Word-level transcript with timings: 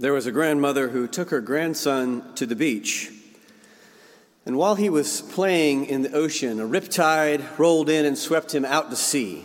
There 0.00 0.14
was 0.14 0.24
a 0.24 0.32
grandmother 0.32 0.88
who 0.88 1.06
took 1.06 1.28
her 1.28 1.42
grandson 1.42 2.24
to 2.36 2.46
the 2.46 2.56
beach. 2.56 3.12
And 4.46 4.56
while 4.56 4.74
he 4.74 4.88
was 4.88 5.20
playing 5.20 5.84
in 5.84 6.00
the 6.00 6.12
ocean, 6.14 6.58
a 6.58 6.66
riptide 6.66 7.58
rolled 7.58 7.90
in 7.90 8.06
and 8.06 8.16
swept 8.16 8.54
him 8.54 8.64
out 8.64 8.88
to 8.88 8.96
sea. 8.96 9.44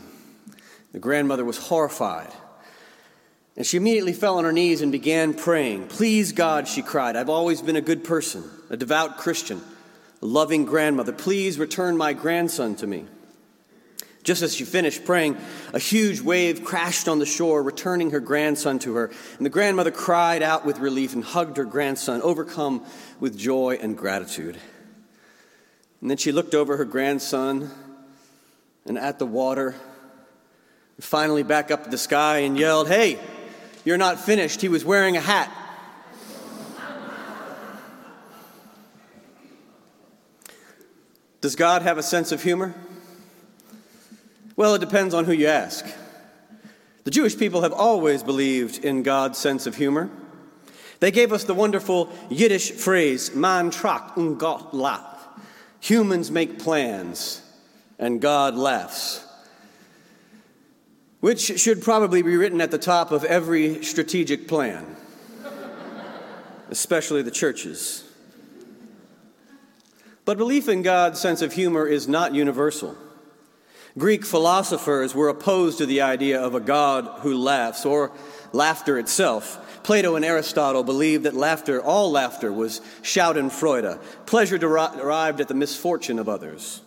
The 0.94 1.00
grandmother 1.00 1.44
was 1.44 1.58
horrified. 1.58 2.32
And 3.58 3.66
she 3.66 3.76
immediately 3.76 4.14
fell 4.14 4.38
on 4.38 4.46
her 4.46 4.54
knees 4.54 4.82
and 4.82 4.94
began 4.94 5.34
praying. 5.34 5.90
Please, 5.90 6.32
God, 6.32 6.70
she 6.70 6.82
cried, 6.82 7.18
I've 7.18 7.30
always 7.30 7.62
been 7.62 7.76
a 7.76 7.82
good 7.82 8.06
person, 8.06 8.50
a 8.70 8.78
devout 8.78 9.18
Christian, 9.18 9.60
a 10.22 10.26
loving 10.26 10.64
grandmother. 10.64 11.12
Please 11.12 11.60
return 11.60 11.98
my 11.98 12.14
grandson 12.14 12.76
to 12.76 12.88
me. 12.88 13.04
Just 14.26 14.42
as 14.42 14.56
she 14.56 14.66
finished 14.66 15.06
praying, 15.06 15.38
a 15.72 15.78
huge 15.78 16.20
wave 16.20 16.64
crashed 16.64 17.08
on 17.08 17.20
the 17.20 17.28
shore, 17.28 17.62
returning 17.62 18.10
her 18.10 18.20
grandson 18.20 18.80
to 18.80 18.96
her. 18.96 19.12
And 19.38 19.46
the 19.46 19.52
grandmother 19.52 19.92
cried 19.92 20.42
out 20.42 20.66
with 20.66 20.80
relief 20.80 21.14
and 21.14 21.24
hugged 21.24 21.58
her 21.58 21.64
grandson, 21.64 22.24
overcome 22.24 22.84
with 23.20 23.38
joy 23.38 23.78
and 23.80 23.96
gratitude. 23.96 24.58
And 26.02 26.10
then 26.10 26.18
she 26.18 26.32
looked 26.32 26.56
over 26.56 26.76
her 26.78 26.86
grandson 26.86 27.70
and 28.88 28.98
at 28.98 29.20
the 29.20 29.28
water, 29.28 29.76
and 30.96 31.04
finally 31.04 31.44
back 31.44 31.70
up 31.70 31.84
to 31.84 31.92
the 31.92 31.98
sky 31.98 32.40
and 32.40 32.58
yelled, 32.58 32.88
Hey, 32.88 33.20
you're 33.84 33.98
not 33.98 34.20
finished. 34.20 34.60
He 34.60 34.70
was 34.70 34.84
wearing 34.84 35.18
a 35.18 35.22
hat. 35.22 35.52
Does 41.42 41.56
God 41.56 41.84
have 41.84 42.00
a 42.00 42.04
sense 42.04 42.32
of 42.32 42.42
humor? 42.42 42.74
Well, 44.58 44.76
it 44.76 44.80
depends 44.80 45.14
on 45.14 45.26
who 45.26 45.34
you 45.34 45.48
ask. 45.48 45.86
The 47.04 47.12
Jewish 47.12 47.38
people 47.38 47.62
have 47.62 47.74
always 47.74 48.24
believed 48.24 48.84
in 48.84 49.04
God's 49.04 49.38
sense 49.38 49.68
of 49.68 49.76
humor. 49.76 50.10
They 51.02 51.12
gave 51.12 51.34
us 51.34 51.44
the 51.44 51.54
wonderful 51.54 52.10
Yiddish 52.30 52.72
phrase, 52.72 53.36
man 53.36 53.70
tracht 53.70 54.18
und 54.18 54.38
Gott 54.38 54.72
lacht. 54.74 55.18
Humans 55.82 56.32
make 56.32 56.58
plans 56.58 57.42
and 58.00 58.22
God 58.22 58.56
laughs, 58.56 59.24
which 61.20 61.60
should 61.60 61.84
probably 61.84 62.22
be 62.22 62.36
written 62.38 62.62
at 62.62 62.72
the 62.72 62.78
top 62.78 63.12
of 63.12 63.24
every 63.24 63.84
strategic 63.84 64.48
plan, 64.48 64.96
especially 66.70 67.22
the 67.22 67.30
churches. 67.30 68.04
But 70.24 70.38
belief 70.38 70.68
in 70.68 70.82
God's 70.82 71.20
sense 71.20 71.42
of 71.42 71.54
humor 71.54 71.86
is 71.86 72.08
not 72.08 72.34
universal. 72.34 72.98
Greek 73.98 74.26
philosophers 74.26 75.16
were 75.16 75.30
opposed 75.30 75.78
to 75.78 75.86
the 75.86 76.02
idea 76.02 76.42
of 76.42 76.54
a 76.54 76.60
God 76.60 77.06
who 77.22 77.38
laughs 77.38 77.86
or 77.86 78.12
laughter 78.52 79.00
itself. 79.00 79.84
Plato 79.84 80.16
and 80.16 80.26
Aristotle 80.26 80.84
believed 80.84 81.24
that 81.24 81.34
laughter, 81.34 81.82
all 81.82 82.12
laughter, 82.12 82.52
was 82.52 82.82
schadenfreude, 83.04 84.02
pleasure 84.26 84.58
derived 84.58 85.40
at 85.40 85.48
the 85.48 85.54
misfortune 85.54 86.20
of 86.20 86.28
others. 86.28 86.82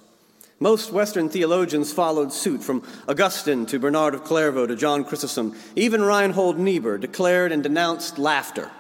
Most 0.61 0.93
Western 0.93 1.31
theologians 1.31 1.93
followed 1.93 2.33
suit, 2.33 2.63
from 2.63 2.83
Augustine 3.09 3.65
to 3.67 3.79
Bernard 3.79 4.15
of 4.15 4.25
Clairvaux 4.25 4.67
to 4.67 4.77
John 4.77 5.05
Chrysostom. 5.05 5.57
Even 5.77 6.03
Reinhold 6.03 6.59
Niebuhr 6.59 6.99
declared 6.99 7.53
and 7.53 7.63
denounced 7.63 8.19
laughter, 8.19 8.71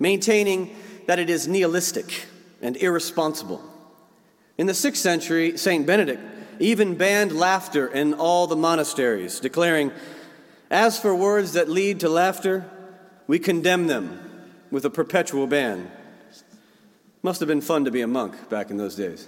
maintaining 0.00 0.74
that 1.06 1.18
it 1.18 1.30
is 1.30 1.46
nihilistic 1.46 2.26
and 2.60 2.76
irresponsible. 2.78 3.62
In 4.56 4.66
the 4.66 4.74
sixth 4.74 5.02
century, 5.02 5.56
St. 5.56 5.86
Benedict 5.86 6.22
even 6.60 6.94
banned 6.94 7.32
laughter 7.32 7.86
in 7.86 8.14
all 8.14 8.46
the 8.46 8.56
monasteries, 8.56 9.40
declaring, 9.40 9.92
As 10.70 10.98
for 10.98 11.14
words 11.14 11.52
that 11.52 11.68
lead 11.68 12.00
to 12.00 12.08
laughter, 12.08 12.68
we 13.26 13.38
condemn 13.38 13.86
them 13.86 14.18
with 14.70 14.84
a 14.84 14.90
perpetual 14.90 15.46
ban. 15.46 15.90
Must 17.22 17.40
have 17.40 17.48
been 17.48 17.60
fun 17.60 17.84
to 17.84 17.90
be 17.90 18.00
a 18.00 18.06
monk 18.06 18.48
back 18.48 18.70
in 18.70 18.76
those 18.76 18.94
days. 18.94 19.26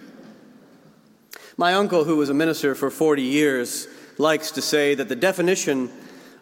My 1.57 1.75
uncle, 1.75 2.05
who 2.05 2.17
was 2.17 2.31
a 2.31 2.35
minister 2.35 2.75
for 2.75 2.91
40 2.91 3.23
years, 3.23 3.89
likes 4.17 4.51
to 4.53 4.63
say 4.63 4.95
that 4.95 5.09
the 5.09 5.17
definition 5.17 5.91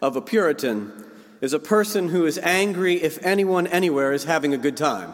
of 0.01 0.15
a 0.15 0.21
Puritan 0.21 0.91
is 1.41 1.53
a 1.53 1.59
person 1.59 2.09
who 2.09 2.25
is 2.25 2.37
angry 2.39 2.95
if 2.95 3.23
anyone 3.25 3.67
anywhere 3.67 4.13
is 4.13 4.25
having 4.25 4.53
a 4.53 4.57
good 4.57 4.77
time. 4.77 5.13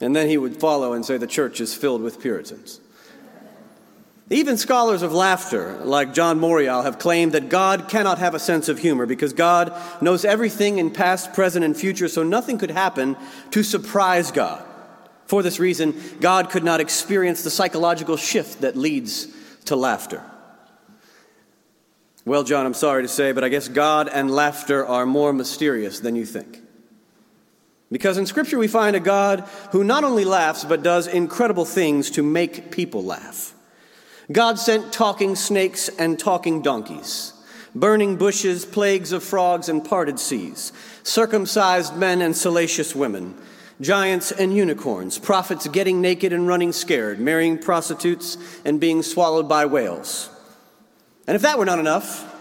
And 0.00 0.14
then 0.14 0.28
he 0.28 0.36
would 0.36 0.60
follow 0.60 0.92
and 0.92 1.04
say 1.04 1.16
the 1.16 1.26
church 1.26 1.60
is 1.60 1.74
filled 1.74 2.02
with 2.02 2.20
Puritans. 2.20 2.80
Even 4.28 4.56
scholars 4.56 5.02
of 5.02 5.12
laughter, 5.12 5.78
like 5.84 6.12
John 6.12 6.40
Morreall, 6.40 6.82
have 6.82 6.98
claimed 6.98 7.32
that 7.32 7.48
God 7.48 7.88
cannot 7.88 8.18
have 8.18 8.34
a 8.34 8.40
sense 8.40 8.68
of 8.68 8.78
humor 8.78 9.06
because 9.06 9.32
God 9.32 9.72
knows 10.02 10.24
everything 10.24 10.78
in 10.78 10.90
past, 10.90 11.32
present, 11.32 11.64
and 11.64 11.76
future, 11.76 12.08
so 12.08 12.24
nothing 12.24 12.58
could 12.58 12.72
happen 12.72 13.16
to 13.52 13.62
surprise 13.62 14.32
God. 14.32 14.64
For 15.26 15.44
this 15.44 15.60
reason, 15.60 15.94
God 16.20 16.50
could 16.50 16.64
not 16.64 16.80
experience 16.80 17.44
the 17.44 17.50
psychological 17.50 18.16
shift 18.16 18.62
that 18.62 18.76
leads 18.76 19.28
to 19.66 19.76
laughter. 19.76 20.22
Well, 22.24 22.42
John, 22.42 22.66
I'm 22.66 22.74
sorry 22.74 23.02
to 23.02 23.08
say, 23.08 23.30
but 23.30 23.44
I 23.44 23.48
guess 23.48 23.68
God 23.68 24.08
and 24.08 24.28
laughter 24.28 24.84
are 24.84 25.06
more 25.06 25.32
mysterious 25.32 26.00
than 26.00 26.16
you 26.16 26.26
think. 26.26 26.62
Because 27.92 28.18
in 28.18 28.26
Scripture 28.26 28.58
we 28.58 28.66
find 28.66 28.96
a 28.96 29.00
God 29.00 29.48
who 29.70 29.84
not 29.84 30.02
only 30.02 30.24
laughs, 30.24 30.64
but 30.64 30.82
does 30.82 31.06
incredible 31.06 31.64
things 31.64 32.10
to 32.12 32.24
make 32.24 32.72
people 32.72 33.04
laugh. 33.04 33.55
God 34.30 34.58
sent 34.58 34.92
talking 34.92 35.36
snakes 35.36 35.88
and 35.88 36.18
talking 36.18 36.60
donkeys, 36.60 37.32
burning 37.74 38.16
bushes, 38.16 38.64
plagues 38.64 39.12
of 39.12 39.22
frogs 39.22 39.68
and 39.68 39.84
parted 39.84 40.18
seas, 40.18 40.72
circumcised 41.04 41.96
men 41.96 42.20
and 42.22 42.36
salacious 42.36 42.94
women, 42.94 43.36
giants 43.80 44.32
and 44.32 44.56
unicorns, 44.56 45.18
prophets 45.18 45.68
getting 45.68 46.00
naked 46.00 46.32
and 46.32 46.48
running 46.48 46.72
scared, 46.72 47.20
marrying 47.20 47.56
prostitutes 47.56 48.36
and 48.64 48.80
being 48.80 49.02
swallowed 49.02 49.48
by 49.48 49.66
whales. 49.66 50.28
And 51.28 51.36
if 51.36 51.42
that 51.42 51.58
were 51.58 51.64
not 51.64 51.78
enough, 51.78 52.34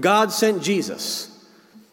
God 0.00 0.30
sent 0.30 0.62
Jesus, 0.62 1.28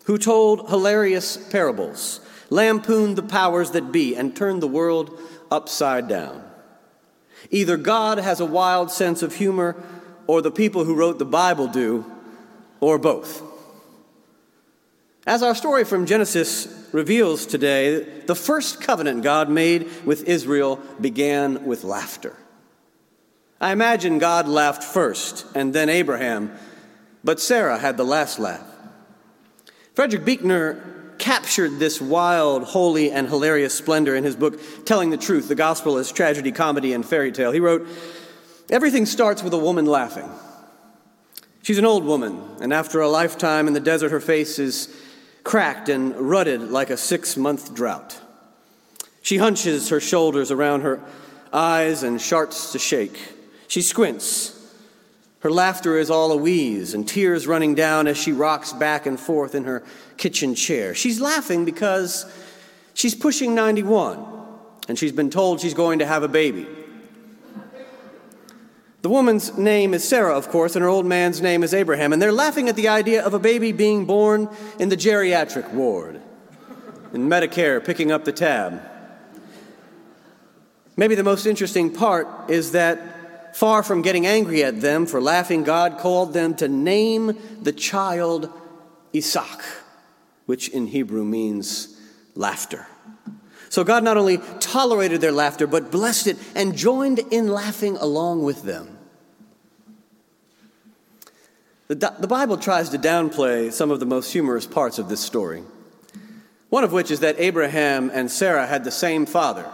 who 0.05 0.17
told 0.17 0.69
hilarious 0.69 1.37
parables, 1.37 2.19
lampooned 2.49 3.15
the 3.15 3.23
powers 3.23 3.71
that 3.71 3.91
be, 3.91 4.15
and 4.15 4.35
turned 4.35 4.61
the 4.61 4.67
world 4.67 5.19
upside 5.51 6.07
down. 6.07 6.48
Either 7.51 7.77
God 7.77 8.17
has 8.17 8.39
a 8.39 8.45
wild 8.45 8.91
sense 8.91 9.21
of 9.21 9.35
humor, 9.35 9.75
or 10.27 10.41
the 10.41 10.51
people 10.51 10.85
who 10.85 10.95
wrote 10.95 11.19
the 11.19 11.25
Bible 11.25 11.67
do, 11.67 12.05
or 12.79 12.97
both. 12.97 13.41
As 15.25 15.43
our 15.43 15.55
story 15.55 15.83
from 15.83 16.05
Genesis 16.05 16.67
reveals 16.91 17.45
today, 17.45 18.21
the 18.25 18.35
first 18.35 18.81
covenant 18.81 19.23
God 19.23 19.49
made 19.49 19.89
with 20.05 20.27
Israel 20.27 20.79
began 20.99 21.65
with 21.65 21.83
laughter. 21.83 22.35
I 23.61 23.71
imagine 23.71 24.19
God 24.19 24.47
laughed 24.47 24.83
first 24.83 25.45
and 25.53 25.73
then 25.73 25.89
Abraham, 25.89 26.55
but 27.23 27.39
Sarah 27.39 27.77
had 27.77 27.97
the 27.97 28.05
last 28.05 28.39
laugh. 28.39 28.65
Frederick 29.93 30.23
Buechner 30.23 30.98
captured 31.19 31.77
this 31.77 32.01
wild, 32.01 32.63
holy, 32.63 33.11
and 33.11 33.27
hilarious 33.27 33.73
splendor 33.73 34.15
in 34.15 34.23
his 34.23 34.35
book, 34.35 34.59
Telling 34.85 35.09
the 35.09 35.17
Truth 35.17 35.47
The 35.47 35.55
Gospel 35.55 35.97
as 35.97 36.11
Tragedy, 36.11 36.51
Comedy, 36.51 36.93
and 36.93 37.05
Fairy 37.05 37.31
Tale. 37.31 37.51
He 37.51 37.59
wrote, 37.59 37.87
Everything 38.69 39.05
starts 39.05 39.43
with 39.43 39.53
a 39.53 39.57
woman 39.57 39.85
laughing. 39.85 40.29
She's 41.61 41.77
an 41.77 41.85
old 41.85 42.03
woman, 42.03 42.41
and 42.61 42.73
after 42.73 43.01
a 43.01 43.09
lifetime 43.09 43.67
in 43.67 43.73
the 43.73 43.79
desert, 43.79 44.11
her 44.11 44.19
face 44.19 44.57
is 44.57 44.95
cracked 45.43 45.89
and 45.89 46.15
rutted 46.15 46.61
like 46.61 46.89
a 46.89 46.97
six 46.97 47.37
month 47.37 47.73
drought. 47.73 48.19
She 49.21 49.37
hunches 49.37 49.89
her 49.89 49.99
shoulders 49.99 50.51
around 50.51 50.81
her 50.81 51.01
eyes 51.51 52.03
and 52.03 52.21
starts 52.21 52.71
to 52.71 52.79
shake. 52.79 53.19
She 53.67 53.81
squints 53.81 54.58
her 55.39 55.51
laughter 55.51 55.97
is 55.97 56.09
all 56.09 56.31
a 56.31 56.37
wheeze 56.37 56.93
and 56.93 57.07
tears 57.07 57.47
running 57.47 57.73
down 57.73 58.07
as 58.07 58.17
she 58.17 58.31
rocks 58.33 58.73
back 58.73 59.05
and 59.05 59.19
forth 59.19 59.55
in 59.55 59.63
her 59.63 59.83
kitchen 60.17 60.53
chair. 60.53 60.93
She's 60.93 61.21
laughing 61.21 61.63
because 61.63 62.25
she's 62.93 63.15
pushing 63.15 63.55
91 63.55 64.25
and 64.89 64.99
she's 64.99 65.13
been 65.13 65.29
told 65.29 65.61
she's 65.61 65.73
going 65.73 65.99
to 65.99 66.05
have 66.05 66.23
a 66.23 66.27
baby. 66.27 66.67
The 69.01 69.09
woman's 69.09 69.57
name 69.57 69.93
is 69.93 70.05
Sarah, 70.05 70.35
of 70.37 70.49
course, 70.49 70.75
and 70.75 70.83
her 70.83 70.89
old 70.89 71.05
man's 71.05 71.41
name 71.41 71.63
is 71.63 71.73
Abraham, 71.73 72.11
and 72.11 72.21
they're 72.21 72.33
laughing 72.33 72.67
at 72.67 72.75
the 72.75 72.89
idea 72.89 73.23
of 73.23 73.33
a 73.33 73.39
baby 73.39 73.71
being 73.71 74.03
born 74.03 74.49
in 74.77 74.89
the 74.89 74.97
geriatric 74.97 75.71
ward, 75.71 76.19
in 77.13 77.29
Medicare 77.29 77.83
picking 77.83 78.11
up 78.11 78.25
the 78.25 78.33
tab. 78.33 78.81
Maybe 80.97 81.15
the 81.15 81.23
most 81.23 81.45
interesting 81.45 81.93
part 81.93 82.27
is 82.49 82.73
that 82.73 83.18
Far 83.53 83.83
from 83.83 84.01
getting 84.01 84.25
angry 84.25 84.63
at 84.63 84.81
them 84.81 85.05
for 85.05 85.21
laughing, 85.21 85.63
God 85.63 85.97
called 85.97 86.33
them 86.33 86.55
to 86.55 86.67
name 86.67 87.37
the 87.61 87.71
child 87.71 88.51
Isaac, 89.15 89.61
which 90.45 90.69
in 90.69 90.87
Hebrew 90.87 91.25
means 91.25 91.99
laughter. 92.35 92.87
So 93.69 93.83
God 93.83 94.03
not 94.03 94.17
only 94.17 94.39
tolerated 94.59 95.21
their 95.21 95.31
laughter, 95.31 95.67
but 95.67 95.91
blessed 95.91 96.27
it 96.27 96.37
and 96.55 96.75
joined 96.75 97.19
in 97.19 97.47
laughing 97.47 97.97
along 97.97 98.43
with 98.43 98.63
them. 98.63 98.97
The, 101.87 102.13
the 102.19 102.27
Bible 102.27 102.57
tries 102.57 102.89
to 102.89 102.99
downplay 102.99 103.71
some 103.71 103.89
of 103.89 103.99
the 103.99 104.05
most 104.05 104.31
humorous 104.31 104.67
parts 104.67 104.99
of 104.99 105.09
this 105.09 105.21
story. 105.21 105.63
One 106.69 106.83
of 106.83 106.91
which 106.91 107.09
is 107.09 107.21
that 107.21 107.39
Abraham 107.39 108.11
and 108.13 108.29
Sarah 108.29 108.67
had 108.67 108.83
the 108.83 108.91
same 108.91 109.25
father. 109.25 109.65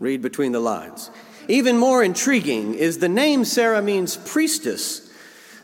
Read 0.00 0.20
between 0.20 0.50
the 0.50 0.60
lines. 0.60 1.10
Even 1.52 1.76
more 1.76 2.02
intriguing 2.02 2.72
is 2.72 2.96
the 2.96 3.10
name 3.10 3.44
Sarah 3.44 3.82
means 3.82 4.16
priestess. 4.16 5.12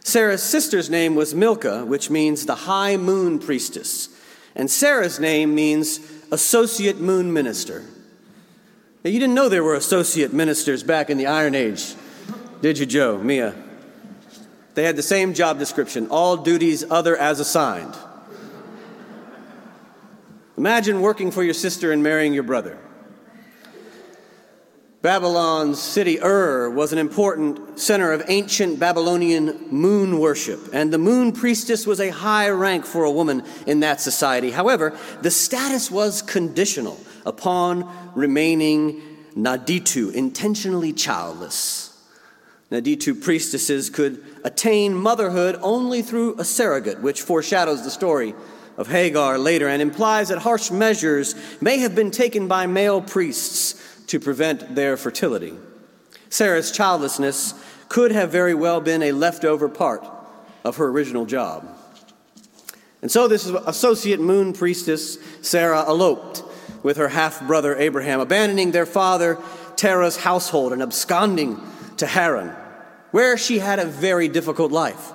Sarah's 0.05 0.43
sister's 0.43 0.91
name 0.91 1.15
was 1.15 1.35
Milcah, 1.35 1.87
which 1.87 2.11
means 2.11 2.45
the 2.45 2.55
high 2.55 2.99
moon 2.99 3.39
priestess. 3.39 4.11
And 4.55 4.71
Sarah's 4.71 5.19
name 5.19 5.55
means 5.55 5.99
associate 6.31 6.99
moon 6.99 7.33
minister. 7.33 7.87
Now, 9.03 9.11
you 9.11 9.19
didn't 9.19 9.35
know 9.35 9.49
there 9.49 9.65
were 9.65 9.77
associate 9.77 10.35
ministers 10.35 10.83
back 10.83 11.09
in 11.09 11.17
the 11.17 11.27
Iron 11.27 11.55
Age, 11.55 11.95
did 12.61 12.79
you, 12.79 12.85
Joe, 12.85 13.17
Mia? 13.17 13.55
They 14.75 14.83
had 14.83 14.97
the 14.97 15.03
same 15.03 15.33
job 15.33 15.59
description 15.59 16.09
all 16.09 16.37
duties 16.37 16.85
other 16.91 17.17
as 17.17 17.41
assigned. 17.41 17.97
Imagine 20.59 21.01
working 21.01 21.31
for 21.31 21.43
your 21.43 21.55
sister 21.55 21.93
and 21.93 22.03
marrying 22.03 22.35
your 22.35 22.43
brother. 22.43 22.77
Babylon's 25.01 25.81
city 25.81 26.19
Ur 26.21 26.71
was 26.71 26.93
an 26.93 26.99
important 26.99 27.79
center 27.79 28.11
of 28.11 28.25
ancient 28.27 28.81
Babylonian 28.81 29.69
moon 29.71 30.19
worship, 30.19 30.59
and 30.73 30.93
the 30.93 30.99
moon 30.99 31.31
priestess 31.31 31.87
was 31.87 32.01
a 32.01 32.11
high 32.11 32.51
rank 32.51 32.85
for 32.85 33.05
a 33.05 33.11
woman 33.11 33.45
in 33.65 33.81
that 33.81 34.01
society. 34.01 34.51
However, 34.51 34.99
the 35.23 35.31
status 35.31 35.89
was 35.89 36.21
conditional 36.21 36.99
upon 37.25 37.89
remaining 38.17 39.01
naditu, 39.37 40.13
intentionally 40.13 40.93
childless. 40.93 41.97
Naditu 42.73 43.23
priestesses 43.23 43.91
could 43.91 44.21
attain 44.43 44.95
motherhood 44.95 45.57
only 45.63 46.03
through 46.03 46.35
a 46.41 46.45
surrogate, 46.45 47.01
which 47.03 47.23
foreshadows 47.23 47.85
the 47.85 47.91
story 47.91 48.35
of 48.77 48.89
Hagar 48.89 49.39
later 49.39 49.69
and 49.69 49.81
implies 49.81 50.29
that 50.29 50.39
harsh 50.39 50.73
measures 50.73 51.37
may 51.61 51.79
have 51.79 51.95
been 51.95 52.11
taken 52.11 52.49
by 52.49 52.67
male 52.67 53.01
priests 53.01 53.98
to 54.09 54.21
prevent 54.21 54.75
their 54.75 54.97
fertility. 54.97 55.55
Sarah's 56.29 56.71
childlessness 56.71 57.55
could 57.89 58.13
have 58.13 58.31
very 58.31 58.55
well 58.55 58.81
been 58.81 59.03
a 59.03 59.13
leftover 59.13 59.69
part 59.69 60.07
of 60.65 60.77
her 60.77 60.89
original 60.89 61.25
job. 61.25 61.67
And 63.01 63.11
so, 63.11 63.29
this 63.29 63.47
associate 63.47 64.21
moon 64.21 64.53
priestess, 64.53 65.19
Sarah, 65.41 65.85
eloped 65.87 66.43
with 66.83 66.97
her 66.97 67.09
half 67.09 67.47
brother 67.47 67.77
Abraham, 67.77 68.21
abandoning 68.21 68.73
their 68.73 68.87
father 68.87 69.39
Terah's 69.77 70.17
household 70.17 70.73
and 70.73 70.83
absconding 70.83 71.61
to 71.99 72.07
Haran, 72.07 72.49
where 73.13 73.39
she 73.39 73.61
had 73.61 73.79
a 73.79 73.85
very 73.87 74.29
difficult 74.29 74.73
life. 74.73 75.13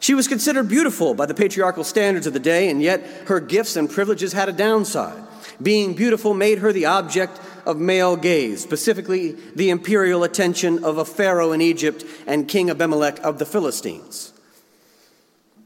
She 0.00 0.14
was 0.14 0.28
considered 0.28 0.68
beautiful 0.68 1.14
by 1.14 1.26
the 1.26 1.34
patriarchal 1.34 1.84
standards 1.84 2.26
of 2.26 2.32
the 2.32 2.40
day, 2.40 2.68
and 2.70 2.82
yet 2.82 3.04
her 3.26 3.40
gifts 3.40 3.76
and 3.76 3.90
privileges 3.90 4.32
had 4.32 4.48
a 4.48 4.52
downside. 4.52 5.22
Being 5.62 5.94
beautiful 5.94 6.34
made 6.34 6.58
her 6.58 6.72
the 6.72 6.86
object 6.86 7.38
of 7.66 7.78
male 7.78 8.16
gaze, 8.16 8.62
specifically 8.62 9.32
the 9.54 9.70
imperial 9.70 10.24
attention 10.24 10.84
of 10.84 10.98
a 10.98 11.04
pharaoh 11.04 11.52
in 11.52 11.60
Egypt 11.60 12.04
and 12.26 12.48
King 12.48 12.70
Abimelech 12.70 13.18
of 13.24 13.38
the 13.38 13.46
Philistines. 13.46 14.32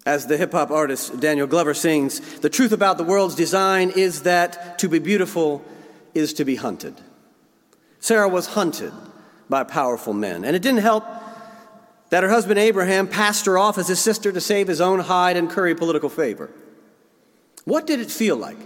As 0.06 0.26
the 0.26 0.36
hip 0.36 0.52
hop 0.52 0.70
artist 0.70 1.20
Daniel 1.20 1.46
Glover 1.46 1.74
sings, 1.74 2.20
the 2.40 2.48
truth 2.48 2.72
about 2.72 2.96
the 2.96 3.04
world's 3.04 3.34
design 3.34 3.90
is 3.90 4.22
that 4.22 4.78
to 4.78 4.88
be 4.88 4.98
beautiful 4.98 5.62
is 6.14 6.32
to 6.34 6.44
be 6.44 6.56
hunted. 6.56 6.94
Sarah 8.00 8.28
was 8.28 8.46
hunted 8.46 8.92
by 9.48 9.62
powerful 9.62 10.14
men, 10.14 10.44
and 10.44 10.56
it 10.56 10.62
didn't 10.62 10.80
help 10.80 11.04
that 12.08 12.22
her 12.22 12.30
husband 12.30 12.58
Abraham 12.58 13.06
passed 13.06 13.46
her 13.46 13.58
off 13.58 13.78
as 13.78 13.88
his 13.88 14.00
sister 14.00 14.32
to 14.32 14.40
save 14.40 14.68
his 14.68 14.80
own 14.80 15.00
hide 15.00 15.36
and 15.36 15.50
curry 15.50 15.74
political 15.74 16.08
favor. 16.08 16.50
What 17.64 17.86
did 17.86 18.00
it 18.00 18.10
feel 18.10 18.36
like 18.36 18.58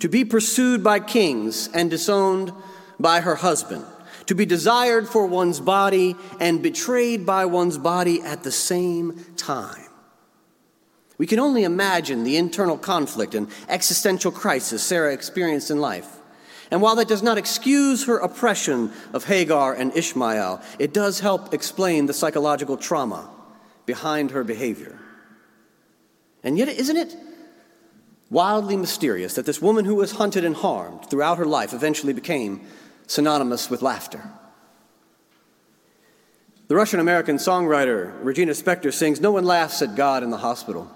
to 0.00 0.08
be 0.08 0.24
pursued 0.24 0.82
by 0.82 1.00
kings 1.00 1.68
and 1.68 1.90
disowned 1.90 2.52
by 3.00 3.20
her 3.20 3.34
husband, 3.34 3.84
to 4.26 4.34
be 4.34 4.46
desired 4.46 5.08
for 5.08 5.26
one's 5.26 5.58
body 5.60 6.14
and 6.38 6.62
betrayed 6.62 7.26
by 7.26 7.46
one's 7.46 7.78
body 7.78 8.20
at 8.22 8.42
the 8.42 8.52
same 8.52 9.24
time? 9.36 9.86
We 11.18 11.26
can 11.26 11.38
only 11.38 11.64
imagine 11.64 12.24
the 12.24 12.38
internal 12.38 12.78
conflict 12.78 13.34
and 13.34 13.48
existential 13.68 14.32
crisis 14.32 14.82
Sarah 14.82 15.12
experienced 15.12 15.70
in 15.70 15.78
life. 15.78 16.08
And 16.70 16.80
while 16.80 16.96
that 16.96 17.08
does 17.08 17.22
not 17.22 17.36
excuse 17.36 18.06
her 18.06 18.18
oppression 18.18 18.92
of 19.12 19.24
Hagar 19.24 19.74
and 19.74 19.94
Ishmael, 19.94 20.62
it 20.78 20.94
does 20.94 21.20
help 21.20 21.52
explain 21.52 22.06
the 22.06 22.14
psychological 22.14 22.76
trauma 22.76 23.28
behind 23.86 24.30
her 24.30 24.44
behavior. 24.44 24.98
And 26.42 26.56
yet, 26.56 26.68
isn't 26.68 26.96
it 26.96 27.16
wildly 28.30 28.76
mysterious 28.76 29.34
that 29.34 29.44
this 29.44 29.60
woman 29.60 29.84
who 29.84 29.96
was 29.96 30.12
hunted 30.12 30.44
and 30.44 30.54
harmed 30.54 31.10
throughout 31.10 31.38
her 31.38 31.44
life 31.44 31.74
eventually 31.74 32.12
became 32.12 32.60
synonymous 33.10 33.68
with 33.68 33.82
laughter? 33.82 34.22
The 36.68 36.76
Russian 36.76 37.00
American 37.00 37.36
songwriter 37.36 38.14
Regina 38.22 38.52
Spektor 38.52 38.92
sings 38.92 39.20
No 39.20 39.32
one 39.32 39.44
laughs 39.44 39.82
at 39.82 39.96
God 39.96 40.22
in 40.22 40.30
the 40.30 40.36
hospital. 40.36 40.88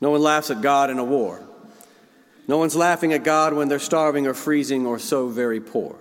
No 0.00 0.12
one 0.12 0.22
laughs 0.22 0.50
at 0.50 0.60
God 0.60 0.90
in 0.90 1.00
a 1.00 1.04
war. 1.04 1.42
No 2.46 2.58
one's 2.58 2.76
laughing 2.76 3.12
at 3.12 3.24
God 3.24 3.54
when 3.54 3.68
they're 3.68 3.80
starving 3.80 4.28
or 4.28 4.34
freezing 4.34 4.86
or 4.86 5.00
so 5.00 5.28
very 5.28 5.60
poor. 5.60 5.96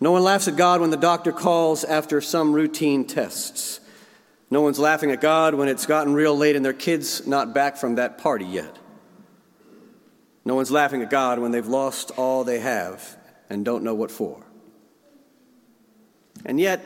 No 0.00 0.10
one 0.10 0.24
laughs 0.24 0.48
at 0.48 0.56
God 0.56 0.80
when 0.80 0.90
the 0.90 0.96
doctor 0.96 1.30
calls 1.30 1.84
after 1.84 2.20
some 2.20 2.52
routine 2.52 3.06
tests. 3.06 3.78
No 4.50 4.60
one's 4.60 4.80
laughing 4.80 5.12
at 5.12 5.20
God 5.20 5.54
when 5.54 5.68
it's 5.68 5.86
gotten 5.86 6.14
real 6.14 6.36
late 6.36 6.56
and 6.56 6.64
their 6.64 6.72
kid's 6.72 7.26
not 7.26 7.54
back 7.54 7.76
from 7.76 7.94
that 7.94 8.18
party 8.18 8.44
yet. 8.44 8.76
No 10.44 10.56
one's 10.56 10.72
laughing 10.72 11.02
at 11.02 11.10
God 11.10 11.38
when 11.38 11.52
they've 11.52 11.66
lost 11.66 12.10
all 12.16 12.42
they 12.42 12.58
have 12.58 13.16
and 13.48 13.64
don't 13.64 13.82
know 13.82 13.94
what 13.94 14.10
for. 14.10 14.42
And 16.44 16.60
yet, 16.60 16.84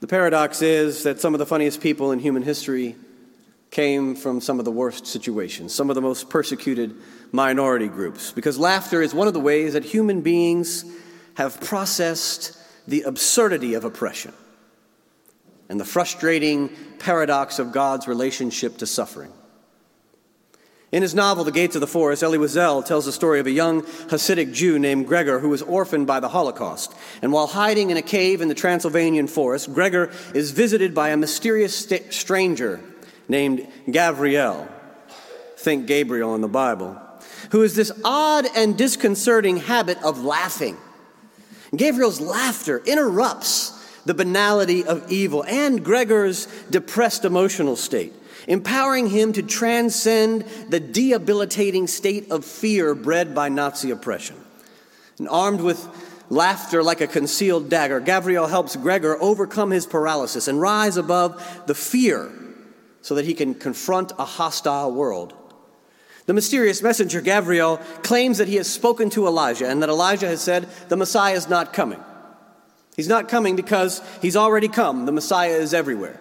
the 0.00 0.06
paradox 0.06 0.62
is 0.62 1.02
that 1.04 1.20
some 1.20 1.34
of 1.34 1.38
the 1.38 1.46
funniest 1.46 1.80
people 1.80 2.12
in 2.12 2.18
human 2.18 2.42
history 2.42 2.96
came 3.70 4.14
from 4.14 4.40
some 4.40 4.58
of 4.58 4.64
the 4.64 4.70
worst 4.70 5.06
situations, 5.06 5.74
some 5.74 5.90
of 5.90 5.94
the 5.94 6.00
most 6.00 6.30
persecuted 6.30 6.94
minority 7.32 7.88
groups, 7.88 8.32
because 8.32 8.58
laughter 8.58 9.02
is 9.02 9.12
one 9.12 9.28
of 9.28 9.34
the 9.34 9.40
ways 9.40 9.74
that 9.74 9.84
human 9.84 10.22
beings 10.22 10.84
have 11.34 11.60
processed 11.60 12.56
the 12.86 13.02
absurdity 13.02 13.74
of 13.74 13.84
oppression 13.84 14.32
and 15.68 15.78
the 15.78 15.84
frustrating 15.84 16.70
paradox 16.98 17.58
of 17.58 17.72
God's 17.72 18.08
relationship 18.08 18.78
to 18.78 18.86
suffering. 18.86 19.32
In 20.90 21.02
his 21.02 21.14
novel, 21.14 21.44
The 21.44 21.52
Gates 21.52 21.74
of 21.76 21.82
the 21.82 21.86
Forest, 21.86 22.22
Elie 22.22 22.38
Wiesel 22.38 22.84
tells 22.84 23.04
the 23.04 23.12
story 23.12 23.40
of 23.40 23.46
a 23.46 23.50
young 23.50 23.82
Hasidic 23.82 24.54
Jew 24.54 24.78
named 24.78 25.06
Gregor 25.06 25.38
who 25.38 25.50
was 25.50 25.60
orphaned 25.60 26.06
by 26.06 26.18
the 26.18 26.30
Holocaust. 26.30 26.94
And 27.20 27.30
while 27.30 27.46
hiding 27.46 27.90
in 27.90 27.98
a 27.98 28.02
cave 28.02 28.40
in 28.40 28.48
the 28.48 28.54
Transylvanian 28.54 29.26
forest, 29.26 29.74
Gregor 29.74 30.10
is 30.34 30.52
visited 30.52 30.94
by 30.94 31.10
a 31.10 31.16
mysterious 31.18 31.76
st- 31.76 32.14
stranger 32.14 32.80
named 33.28 33.68
Gabriel. 33.90 34.66
Think 35.58 35.86
Gabriel 35.86 36.34
in 36.34 36.40
the 36.40 36.48
Bible, 36.48 36.98
who 37.50 37.60
has 37.60 37.74
this 37.74 37.92
odd 38.02 38.46
and 38.56 38.78
disconcerting 38.78 39.58
habit 39.58 40.02
of 40.02 40.24
laughing. 40.24 40.78
Gabriel's 41.76 42.20
laughter 42.20 42.78
interrupts 42.86 43.74
the 44.06 44.14
banality 44.14 44.86
of 44.86 45.12
evil 45.12 45.44
and 45.44 45.84
Gregor's 45.84 46.46
depressed 46.70 47.26
emotional 47.26 47.76
state, 47.76 48.14
empowering 48.48 49.06
him 49.06 49.32
to 49.34 49.42
transcend 49.42 50.44
the 50.68 50.80
debilitating 50.80 51.86
state 51.86 52.30
of 52.32 52.44
fear 52.44 52.94
bred 52.94 53.34
by 53.34 53.48
Nazi 53.48 53.90
oppression. 53.90 54.36
And 55.18 55.28
armed 55.28 55.60
with 55.60 55.86
laughter 56.30 56.82
like 56.82 57.00
a 57.00 57.06
concealed 57.06 57.68
dagger, 57.68 58.00
Gabriel 58.00 58.46
helps 58.46 58.74
Gregor 58.74 59.16
overcome 59.20 59.70
his 59.70 59.86
paralysis 59.86 60.48
and 60.48 60.60
rise 60.60 60.96
above 60.96 61.62
the 61.66 61.74
fear 61.74 62.32
so 63.02 63.14
that 63.14 63.24
he 63.24 63.34
can 63.34 63.54
confront 63.54 64.12
a 64.18 64.24
hostile 64.24 64.92
world. 64.92 65.34
The 66.26 66.34
mysterious 66.34 66.82
messenger, 66.82 67.20
Gabriel, 67.20 67.78
claims 68.02 68.38
that 68.38 68.48
he 68.48 68.56
has 68.56 68.68
spoken 68.68 69.08
to 69.10 69.26
Elijah 69.26 69.68
and 69.68 69.82
that 69.82 69.88
Elijah 69.88 70.26
has 70.26 70.42
said, 70.42 70.68
The 70.88 70.96
Messiah 70.96 71.34
is 71.34 71.48
not 71.48 71.72
coming. 71.72 72.00
He's 72.96 73.08
not 73.08 73.28
coming 73.28 73.56
because 73.56 74.02
he's 74.20 74.36
already 74.36 74.68
come. 74.68 75.06
The 75.06 75.12
Messiah 75.12 75.52
is 75.52 75.72
everywhere. 75.72 76.20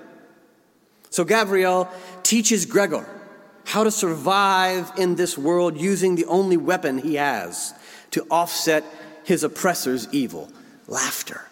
So 1.10 1.25
Gavriel 1.25 1.89
teaches 2.27 2.65
Gregor 2.65 3.07
how 3.63 3.86
to 3.86 3.91
survive 3.91 4.91
in 4.98 5.15
this 5.15 5.38
world 5.38 5.79
using 5.79 6.15
the 6.15 6.25
only 6.25 6.57
weapon 6.57 6.98
he 6.98 7.15
has 7.15 7.74
to 8.12 8.25
offset 8.29 8.84
his 9.24 9.43
oppressor's 9.43 10.07
evil 10.12 10.50
laughter. 10.88 11.46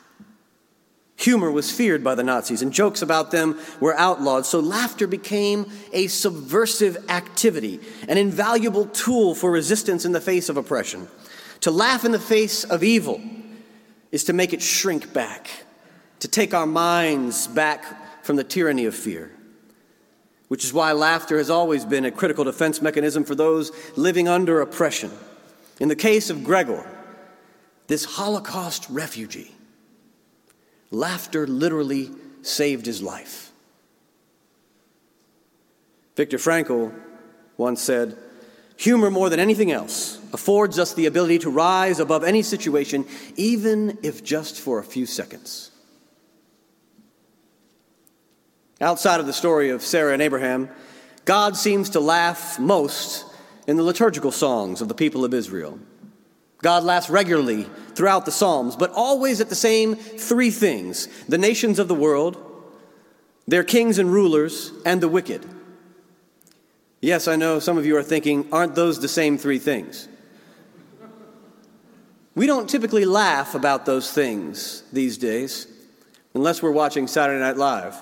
Humor 1.18 1.50
was 1.50 1.72
feared 1.72 2.04
by 2.04 2.14
the 2.14 2.24
Nazis, 2.24 2.62
and 2.62 2.74
jokes 2.74 3.02
about 3.02 3.32
them 3.32 3.58
were 3.80 3.98
outlawed, 3.98 4.46
so 4.46 4.60
laughter 4.60 5.08
became 5.08 5.72
a 5.94 6.08
subversive 6.08 7.10
activity, 7.10 7.80
an 8.10 8.18
invaluable 8.18 8.86
tool 8.88 9.34
for 9.34 9.50
resistance 9.52 10.04
in 10.04 10.12
the 10.12 10.20
face 10.20 10.50
of 10.50 10.58
oppression. 10.58 11.08
To 11.62 11.72
laugh 11.72 12.04
in 12.04 12.12
the 12.12 12.20
face 12.20 12.66
of 12.66 12.84
evil 12.84 13.22
is 14.12 14.26
to 14.26 14.34
make 14.34 14.52
it 14.52 14.62
shrink 14.62 15.14
back, 15.14 15.50
to 16.20 16.28
take 16.28 16.54
our 16.54 16.68
minds 16.68 17.48
back 17.48 18.26
from 18.26 18.36
the 18.36 18.44
tyranny 18.44 18.86
of 18.86 18.94
fear. 18.94 19.35
Which 20.48 20.64
is 20.64 20.74
why 20.74 20.92
laughter 20.92 21.38
has 21.38 21.50
always 21.50 21.86
been 21.86 22.06
a 22.06 22.12
critical 22.12 22.44
defense 22.44 22.82
mechanism 22.82 23.24
for 23.24 23.36
those 23.36 23.72
living 23.96 24.28
under 24.28 24.62
oppression. 24.62 25.12
In 25.80 25.88
the 25.88 25.96
case 25.96 26.30
of 26.30 26.44
Gregor, 26.44 26.86
this 27.88 28.06
Holocaust 28.06 28.88
refugee, 28.90 29.54
laughter 30.92 31.46
literally 31.48 32.12
saved 32.42 32.86
his 32.86 33.02
life. 33.02 33.52
Viktor 36.16 36.38
Frankl 36.38 36.94
once 37.58 37.82
said, 37.82 38.18
Humor, 38.78 39.10
more 39.10 39.30
than 39.30 39.40
anything 39.40 39.72
else, 39.72 40.20
affords 40.34 40.78
us 40.80 40.94
the 40.94 41.06
ability 41.06 41.40
to 41.40 41.50
rise 41.50 42.00
above 42.00 42.24
any 42.24 42.42
situation, 42.42 43.06
even 43.38 43.98
if 44.04 44.24
just 44.24 44.60
for 44.60 44.80
a 44.80 44.84
few 44.84 45.06
seconds. 45.06 45.72
Outside 48.82 49.20
of 49.20 49.26
the 49.26 49.34
story 49.34 49.70
of 49.70 49.82
Sarah 49.82 50.14
and 50.14 50.22
Abraham, 50.22 50.70
God 51.24 51.56
seems 51.56 51.90
to 51.92 52.00
laugh 52.00 52.60
most 52.60 53.26
in 53.68 53.78
the 53.78 53.84
liturgical 53.84 54.32
songs 54.32 54.82
of 54.82 54.88
the 54.88 54.94
people 54.94 55.24
of 55.24 55.34
Israel. 55.34 55.80
God 56.62 56.84
laughs 56.84 57.10
regularly 57.10 57.68
throughout 57.96 58.26
the 58.26 58.32
Psalms, 58.32 58.76
but 58.76 58.92
always 58.92 59.40
at 59.40 59.50
the 59.50 59.56
same 59.56 59.96
three 59.96 60.52
things 60.52 61.08
the 61.28 61.38
nations 61.38 61.80
of 61.80 61.88
the 61.88 61.96
world, 61.96 62.38
their 63.48 63.64
kings 63.64 64.00
and 64.00 64.12
rulers, 64.12 64.72
and 64.86 65.02
the 65.02 65.08
wicked. 65.08 65.48
Yes, 67.02 67.28
I 67.28 67.36
know 67.36 67.60
some 67.60 67.78
of 67.78 67.86
you 67.86 67.96
are 67.98 68.04
thinking, 68.04 68.48
aren't 68.52 68.76
those 68.76 69.00
the 69.00 69.08
same 69.08 69.38
three 69.38 69.60
things? 69.60 70.08
We 72.34 72.48
don't 72.48 72.70
typically 72.70 73.06
laugh 73.06 73.56
about 73.56 73.86
those 73.86 74.12
things 74.12 74.84
these 74.92 75.18
days, 75.18 75.68
unless 76.34 76.62
we're 76.62 76.72
watching 76.72 77.08
Saturday 77.08 77.40
Night 77.40 77.58
Live. 77.58 78.02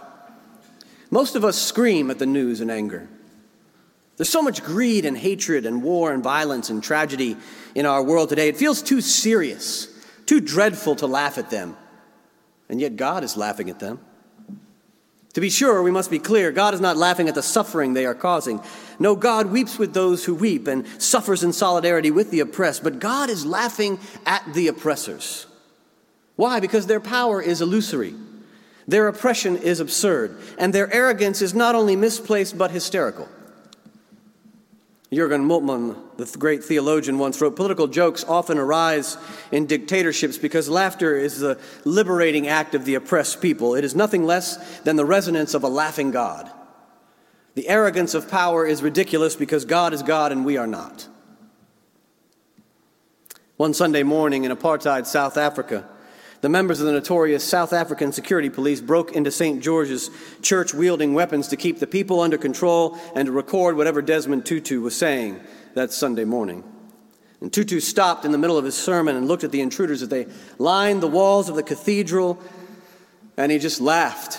Most 1.13 1.35
of 1.35 1.45
us 1.45 1.61
scream 1.61 2.09
at 2.09 2.17
the 2.17 2.25
news 2.25 2.59
in 2.59 2.71
anger. 2.71 3.07
There's 4.17 4.29
so 4.29 4.41
much 4.41 4.63
greed 4.63 5.05
and 5.05 5.15
hatred 5.15 5.63
and 5.63 5.83
war 5.83 6.11
and 6.11 6.23
violence 6.23 6.71
and 6.71 6.83
tragedy 6.83 7.37
in 7.75 7.85
our 7.85 8.01
world 8.01 8.29
today. 8.29 8.49
It 8.49 8.57
feels 8.57 8.81
too 8.81 8.99
serious, 8.99 9.87
too 10.25 10.41
dreadful 10.41 10.95
to 10.95 11.05
laugh 11.05 11.37
at 11.37 11.51
them. 11.51 11.77
And 12.67 12.81
yet 12.81 12.95
God 12.95 13.23
is 13.23 13.37
laughing 13.37 13.69
at 13.69 13.79
them. 13.79 13.99
To 15.33 15.41
be 15.41 15.51
sure, 15.51 15.83
we 15.83 15.91
must 15.91 16.09
be 16.09 16.17
clear 16.17 16.51
God 16.51 16.73
is 16.73 16.81
not 16.81 16.97
laughing 16.97 17.29
at 17.29 17.35
the 17.35 17.43
suffering 17.43 17.93
they 17.93 18.07
are 18.07 18.15
causing. 18.15 18.59
No, 18.97 19.15
God 19.15 19.51
weeps 19.51 19.77
with 19.77 19.93
those 19.93 20.25
who 20.25 20.33
weep 20.33 20.67
and 20.67 20.87
suffers 20.99 21.43
in 21.43 21.53
solidarity 21.53 22.09
with 22.09 22.31
the 22.31 22.39
oppressed, 22.39 22.83
but 22.83 22.97
God 22.97 23.29
is 23.29 23.45
laughing 23.45 23.99
at 24.25 24.51
the 24.55 24.67
oppressors. 24.67 25.45
Why? 26.37 26.59
Because 26.59 26.87
their 26.87 26.99
power 26.99 27.39
is 27.39 27.61
illusory. 27.61 28.15
Their 28.87 29.07
oppression 29.07 29.57
is 29.57 29.79
absurd, 29.79 30.37
and 30.57 30.73
their 30.73 30.93
arrogance 30.93 31.41
is 31.41 31.53
not 31.53 31.75
only 31.75 31.95
misplaced 31.95 32.57
but 32.57 32.71
hysterical. 32.71 33.29
Jurgen 35.13 35.47
Moltmann, 35.47 35.95
the 36.17 36.37
great 36.37 36.63
theologian, 36.63 37.19
once 37.19 37.39
wrote 37.39 37.55
Political 37.55 37.87
jokes 37.87 38.23
often 38.23 38.57
arise 38.57 39.17
in 39.51 39.67
dictatorships 39.67 40.37
because 40.37 40.67
laughter 40.67 41.15
is 41.15 41.39
the 41.39 41.59
liberating 41.85 42.47
act 42.47 42.73
of 42.75 42.85
the 42.85 42.95
oppressed 42.95 43.41
people. 43.41 43.75
It 43.75 43.83
is 43.83 43.95
nothing 43.95 44.25
less 44.25 44.79
than 44.81 44.95
the 44.95 45.05
resonance 45.05 45.53
of 45.53 45.63
a 45.63 45.67
laughing 45.67 46.11
God. 46.11 46.51
The 47.55 47.69
arrogance 47.69 48.15
of 48.15 48.29
power 48.29 48.65
is 48.65 48.81
ridiculous 48.81 49.35
because 49.35 49.65
God 49.65 49.93
is 49.93 50.01
God 50.01 50.31
and 50.31 50.43
we 50.43 50.57
are 50.57 50.67
not. 50.67 51.07
One 53.57 53.75
Sunday 53.75 54.03
morning 54.03 54.45
in 54.45 54.51
apartheid 54.51 55.05
South 55.05 55.37
Africa, 55.37 55.87
the 56.43 56.49
members 56.49 56.81
of 56.81 56.85
the 56.85 56.91
notorious 56.91 57.41
South 57.41 57.71
African 57.71 58.11
security 58.11 58.49
police 58.49 58.81
broke 58.81 59.13
into 59.13 59.31
St. 59.31 59.63
George's 59.63 60.09
church 60.41 60.73
wielding 60.73 61.13
weapons 61.13 61.47
to 61.47 61.55
keep 61.55 61.79
the 61.79 61.87
people 61.87 62.19
under 62.19 62.37
control 62.37 62.99
and 63.15 63.27
to 63.27 63.31
record 63.31 63.77
whatever 63.77 64.01
Desmond 64.01 64.45
Tutu 64.45 64.81
was 64.81 64.93
saying 64.93 65.39
that 65.75 65.93
Sunday 65.93 66.25
morning. 66.25 66.65
And 67.39 67.51
Tutu 67.51 67.79
stopped 67.79 68.25
in 68.25 68.33
the 68.33 68.37
middle 68.37 68.57
of 68.57 68.65
his 68.65 68.75
sermon 68.75 69.15
and 69.15 69.25
looked 69.25 69.45
at 69.45 69.53
the 69.53 69.61
intruders 69.61 70.01
as 70.01 70.09
they 70.09 70.27
lined 70.57 71.01
the 71.01 71.07
walls 71.07 71.47
of 71.47 71.55
the 71.55 71.63
cathedral, 71.63 72.37
and 73.37 73.49
he 73.49 73.57
just 73.57 73.79
laughed. 73.79 74.37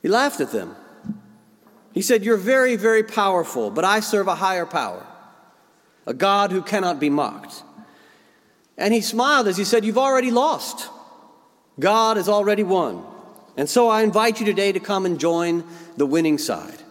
He 0.00 0.08
laughed 0.08 0.40
at 0.40 0.52
them. 0.52 0.74
He 1.92 2.00
said, 2.00 2.24
You're 2.24 2.38
very, 2.38 2.76
very 2.76 3.02
powerful, 3.02 3.70
but 3.70 3.84
I 3.84 4.00
serve 4.00 4.26
a 4.26 4.36
higher 4.36 4.64
power, 4.64 5.06
a 6.06 6.14
God 6.14 6.50
who 6.50 6.62
cannot 6.62 6.98
be 6.98 7.10
mocked. 7.10 7.62
And 8.78 8.94
he 8.94 9.00
smiled 9.00 9.48
as 9.48 9.56
he 9.56 9.64
said, 9.64 9.84
You've 9.84 9.98
already 9.98 10.30
lost. 10.30 10.88
God 11.78 12.16
has 12.16 12.28
already 12.28 12.62
won. 12.62 13.04
And 13.56 13.68
so 13.68 13.88
I 13.88 14.02
invite 14.02 14.40
you 14.40 14.46
today 14.46 14.72
to 14.72 14.80
come 14.80 15.04
and 15.04 15.18
join 15.18 15.64
the 15.96 16.06
winning 16.06 16.38
side. 16.38 16.82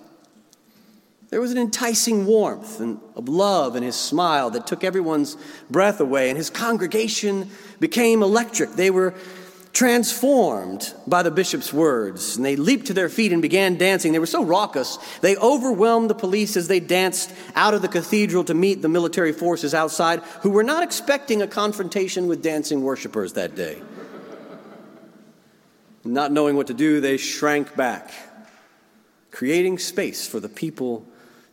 There 1.30 1.42
was 1.42 1.52
an 1.52 1.58
enticing 1.58 2.26
warmth 2.26 2.80
and 2.80 3.00
of 3.16 3.28
love 3.28 3.76
in 3.76 3.84
his 3.84 3.96
smile 3.96 4.50
that 4.52 4.68
took 4.68 4.84
everyone's 4.84 5.36
breath 5.70 6.00
away, 6.00 6.30
and 6.30 6.38
his 6.38 6.50
congregation 6.50 7.50
became 7.80 8.24
electric. 8.24 8.72
They 8.72 8.92
were 8.92 9.14
transformed 9.78 10.92
by 11.06 11.22
the 11.22 11.30
bishop's 11.30 11.72
words. 11.72 12.36
And 12.36 12.44
they 12.44 12.56
leaped 12.56 12.88
to 12.88 12.96
their 12.96 13.10
feet 13.10 13.32
and 13.32 13.44
began 13.44 13.78
dancing. 13.78 14.12
They 14.12 14.18
were 14.18 14.26
so 14.26 14.44
raucous, 14.44 14.98
they 15.22 15.38
overwhelmed 15.38 16.10
the 16.10 16.16
police 16.16 16.58
as 16.58 16.68
they 16.68 16.80
danced 16.80 17.32
out 17.54 17.76
of 17.76 17.84
the 17.84 17.88
cathedral 17.88 18.44
to 18.46 18.56
meet 18.56 18.82
the 18.82 18.90
military 18.90 19.32
forces 19.32 19.76
outside, 19.76 20.22
who 20.42 20.50
were 20.50 20.64
not 20.64 20.82
expecting 20.82 21.44
a 21.44 21.48
confrontation 21.48 22.26
with 22.26 22.42
dancing 22.42 22.82
worshippers 22.82 23.34
that 23.34 23.54
day. 23.54 23.80
Not 26.04 26.32
knowing 26.32 26.56
what 26.56 26.66
to 26.68 26.74
do, 26.74 27.00
they 27.00 27.18
shrank 27.18 27.76
back, 27.76 28.12
creating 29.30 29.78
space 29.78 30.28
for 30.28 30.40
the 30.40 30.50
people 30.50 31.06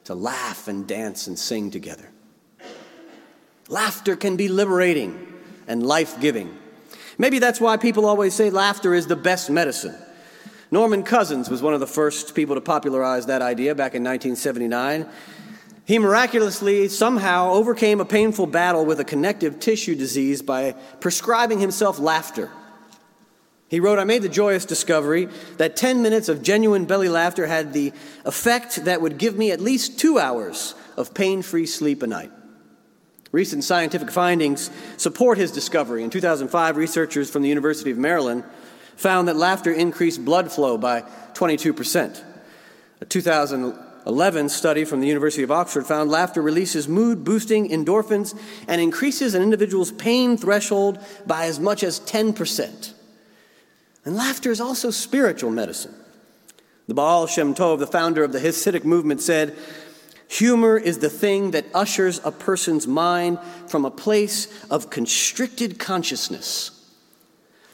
to 0.04 0.14
laugh 0.14 0.66
and 0.66 0.86
dance 0.86 1.26
and 1.26 1.38
sing 1.38 1.70
together. 1.70 2.08
Laughter 3.68 4.16
can 4.16 4.36
be 4.36 4.48
liberating 4.48 5.30
and 5.66 5.86
life 5.86 6.18
giving. 6.22 6.56
Maybe 7.18 7.38
that's 7.38 7.60
why 7.60 7.76
people 7.76 8.06
always 8.06 8.34
say 8.34 8.50
laughter 8.50 8.94
is 8.94 9.06
the 9.06 9.16
best 9.16 9.50
medicine. 9.50 9.94
Norman 10.70 11.04
Cousins 11.04 11.48
was 11.48 11.62
one 11.62 11.74
of 11.74 11.80
the 11.80 11.86
first 11.86 12.34
people 12.34 12.56
to 12.56 12.60
popularize 12.60 13.26
that 13.26 13.42
idea 13.42 13.74
back 13.74 13.94
in 13.94 14.02
1979. 14.02 15.06
He 15.86 15.98
miraculously 15.98 16.88
somehow 16.88 17.52
overcame 17.52 18.00
a 18.00 18.04
painful 18.04 18.46
battle 18.46 18.84
with 18.84 18.98
a 19.00 19.04
connective 19.04 19.60
tissue 19.60 19.94
disease 19.94 20.42
by 20.42 20.72
prescribing 21.00 21.60
himself 21.60 21.98
laughter. 21.98 22.50
He 23.68 23.80
wrote, 23.80 23.98
I 23.98 24.04
made 24.04 24.22
the 24.22 24.28
joyous 24.28 24.64
discovery 24.64 25.28
that 25.58 25.76
10 25.76 26.02
minutes 26.02 26.28
of 26.28 26.42
genuine 26.42 26.86
belly 26.86 27.08
laughter 27.08 27.46
had 27.46 27.72
the 27.72 27.92
effect 28.24 28.84
that 28.84 29.00
would 29.00 29.18
give 29.18 29.36
me 29.36 29.50
at 29.50 29.60
least 29.60 29.98
two 29.98 30.18
hours 30.18 30.74
of 30.96 31.12
pain 31.12 31.42
free 31.42 31.66
sleep 31.66 32.02
a 32.02 32.06
night. 32.06 32.30
Recent 33.34 33.64
scientific 33.64 34.12
findings 34.12 34.70
support 34.96 35.38
his 35.38 35.50
discovery. 35.50 36.04
In 36.04 36.10
2005, 36.10 36.76
researchers 36.76 37.28
from 37.28 37.42
the 37.42 37.48
University 37.48 37.90
of 37.90 37.98
Maryland 37.98 38.44
found 38.94 39.26
that 39.26 39.34
laughter 39.34 39.72
increased 39.72 40.24
blood 40.24 40.52
flow 40.52 40.78
by 40.78 41.00
22%. 41.32 42.22
A 43.00 43.04
2011 43.04 44.48
study 44.50 44.84
from 44.84 45.00
the 45.00 45.08
University 45.08 45.42
of 45.42 45.50
Oxford 45.50 45.84
found 45.84 46.12
laughter 46.12 46.40
releases 46.40 46.86
mood 46.86 47.24
boosting 47.24 47.70
endorphins 47.70 48.38
and 48.68 48.80
increases 48.80 49.34
an 49.34 49.42
individual's 49.42 49.90
pain 49.90 50.36
threshold 50.36 51.04
by 51.26 51.46
as 51.46 51.58
much 51.58 51.82
as 51.82 51.98
10%. 51.98 52.92
And 54.04 54.14
laughter 54.14 54.52
is 54.52 54.60
also 54.60 54.92
spiritual 54.92 55.50
medicine. 55.50 55.96
The 56.86 56.94
Baal 56.94 57.26
Shem 57.26 57.52
Tov, 57.52 57.80
the 57.80 57.86
founder 57.88 58.22
of 58.22 58.30
the 58.30 58.38
Hasidic 58.38 58.84
movement, 58.84 59.22
said, 59.22 59.56
Humor 60.28 60.78
is 60.78 60.98
the 60.98 61.10
thing 61.10 61.52
that 61.52 61.66
ushers 61.74 62.20
a 62.24 62.32
person's 62.32 62.86
mind 62.86 63.38
from 63.68 63.84
a 63.84 63.90
place 63.90 64.64
of 64.70 64.90
constricted 64.90 65.78
consciousness 65.78 66.70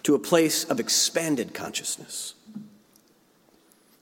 to 0.03 0.15
a 0.15 0.19
place 0.19 0.65
of 0.65 0.81
expanded 0.81 1.55
consciousness. 1.55 2.35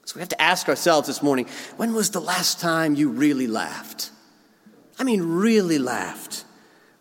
So 0.05 0.15
we 0.15 0.21
have 0.21 0.29
to 0.29 0.41
ask 0.41 0.67
ourselves 0.67 1.07
this 1.07 1.21
morning 1.21 1.47
when 1.77 1.93
was 1.93 2.09
the 2.09 2.19
last 2.19 2.59
time 2.59 2.95
you 2.95 3.09
really 3.09 3.47
laughed? 3.47 4.09
I 4.97 5.03
mean, 5.03 5.21
really 5.21 5.77
laughed, 5.77 6.45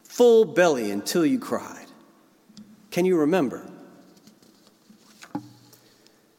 full 0.04 0.44
belly 0.44 0.90
until 0.90 1.24
you 1.24 1.38
cried. 1.38 1.86
Can 2.90 3.04
you 3.04 3.18
remember? 3.18 3.68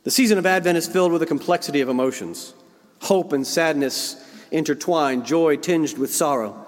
The 0.04 0.12
season 0.12 0.38
of 0.38 0.46
Advent 0.46 0.78
is 0.78 0.88
filled 0.88 1.12
with 1.12 1.22
a 1.22 1.26
complexity 1.26 1.82
of 1.82 1.90
emotions 1.90 2.54
hope 3.02 3.34
and 3.34 3.48
sadness 3.48 4.16
intertwined, 4.52 5.26
joy 5.26 5.58
tinged 5.58 5.98
with 5.98 6.14
sorrow. 6.14 6.66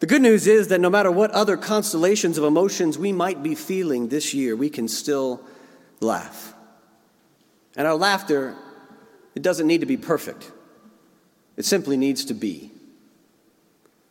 The 0.00 0.06
good 0.06 0.22
news 0.22 0.46
is 0.46 0.68
that 0.68 0.80
no 0.80 0.90
matter 0.90 1.12
what 1.12 1.30
other 1.30 1.56
constellations 1.56 2.36
of 2.36 2.44
emotions 2.44 2.98
we 2.98 3.12
might 3.12 3.42
be 3.42 3.54
feeling 3.54 4.08
this 4.08 4.34
year, 4.34 4.56
we 4.56 4.68
can 4.68 4.88
still 4.88 5.40
laugh. 6.00 6.54
And 7.76 7.86
our 7.86 7.94
laughter, 7.94 8.56
it 9.34 9.42
doesn't 9.42 9.66
need 9.66 9.80
to 9.80 9.86
be 9.86 9.96
perfect, 9.96 10.50
it 11.56 11.64
simply 11.64 11.96
needs 11.96 12.24
to 12.26 12.34
be. 12.34 12.72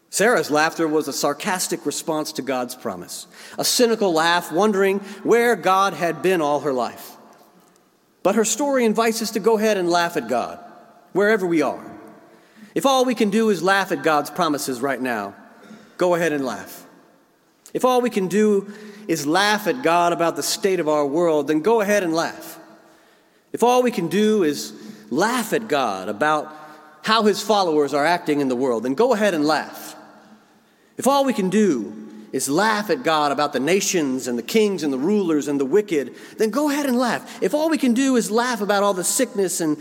Sarah's 0.10 0.52
laughter 0.52 0.88
was 0.88 1.08
a 1.08 1.14
sarcastic 1.14 1.86
response 1.86 2.34
to 2.34 2.42
God's 2.42 2.76
promise, 2.76 3.28
a 3.58 3.64
cynical 3.64 4.14
laugh, 4.14 4.52
wondering 4.52 5.00
where 5.24 5.56
God 5.56 5.94
had 5.94 6.22
been 6.22 6.42
all 6.42 6.62
her 6.62 6.74
life. 6.74 7.18
But 8.24 8.36
her 8.36 8.46
story 8.46 8.86
invites 8.86 9.22
us 9.22 9.32
to 9.32 9.40
go 9.40 9.58
ahead 9.58 9.78
and 9.78 9.90
laugh 9.90 10.16
at 10.16 10.28
God 10.28 10.60
wherever 11.14 11.46
we 11.46 11.62
are. 11.62 11.91
If 12.74 12.86
all 12.86 13.06
we 13.06 13.16
can 13.16 13.30
do 13.30 13.50
is 13.50 13.62
laugh 13.62 13.92
at 13.92 14.04
God's 14.04 14.30
promises 14.30 14.82
right 14.82 15.02
now, 15.02 15.36
go 15.98 16.16
ahead 16.16 16.32
and 16.32 16.46
laugh. 16.46 16.86
If 17.74 17.86
all 17.86 18.02
we 18.02 18.10
can 18.10 18.28
do 18.28 18.74
is 19.08 19.26
laugh 19.26 19.68
at 19.68 19.82
God 19.82 20.14
about 20.14 20.36
the 20.36 20.44
state 20.44 20.80
of 20.80 20.88
our 20.88 21.06
world, 21.06 21.48
then 21.48 21.62
go 21.62 21.82
ahead 21.82 22.04
and 22.04 22.14
laugh. 22.14 22.60
If 23.54 23.64
all 23.64 23.84
we 23.84 23.92
can 23.92 24.08
do 24.08 24.44
is 24.44 24.74
laugh 25.10 25.54
at 25.54 25.68
God 25.68 26.08
about 26.10 26.56
how 27.04 27.24
his 27.24 27.42
followers 27.42 27.94
are 27.94 28.06
acting 28.06 28.40
in 28.40 28.48
the 28.48 28.56
world, 28.56 28.84
then 28.84 28.94
go 28.94 29.14
ahead 29.14 29.34
and 29.34 29.46
laugh. 29.46 29.96
If 30.98 31.08
all 31.08 31.26
we 31.26 31.34
can 31.34 31.50
do 31.50 31.94
is 32.32 32.48
laugh 32.48 32.90
at 32.90 33.04
God 33.04 33.32
about 33.32 33.52
the 33.52 33.60
nations 33.60 34.28
and 34.28 34.38
the 34.38 34.44
kings 34.44 34.84
and 34.84 34.94
the 34.94 34.98
rulers 34.98 35.48
and 35.48 35.60
the 35.60 35.66
wicked, 35.66 36.16
then 36.38 36.50
go 36.50 36.70
ahead 36.70 36.86
and 36.86 36.98
laugh. 36.98 37.42
If 37.42 37.54
all 37.54 37.70
we 37.70 37.78
can 37.78 37.94
do 37.94 38.16
is 38.16 38.32
laugh 38.32 38.62
about 38.62 38.84
all 38.84 38.94
the 38.94 39.04
sickness 39.04 39.60
and 39.60 39.78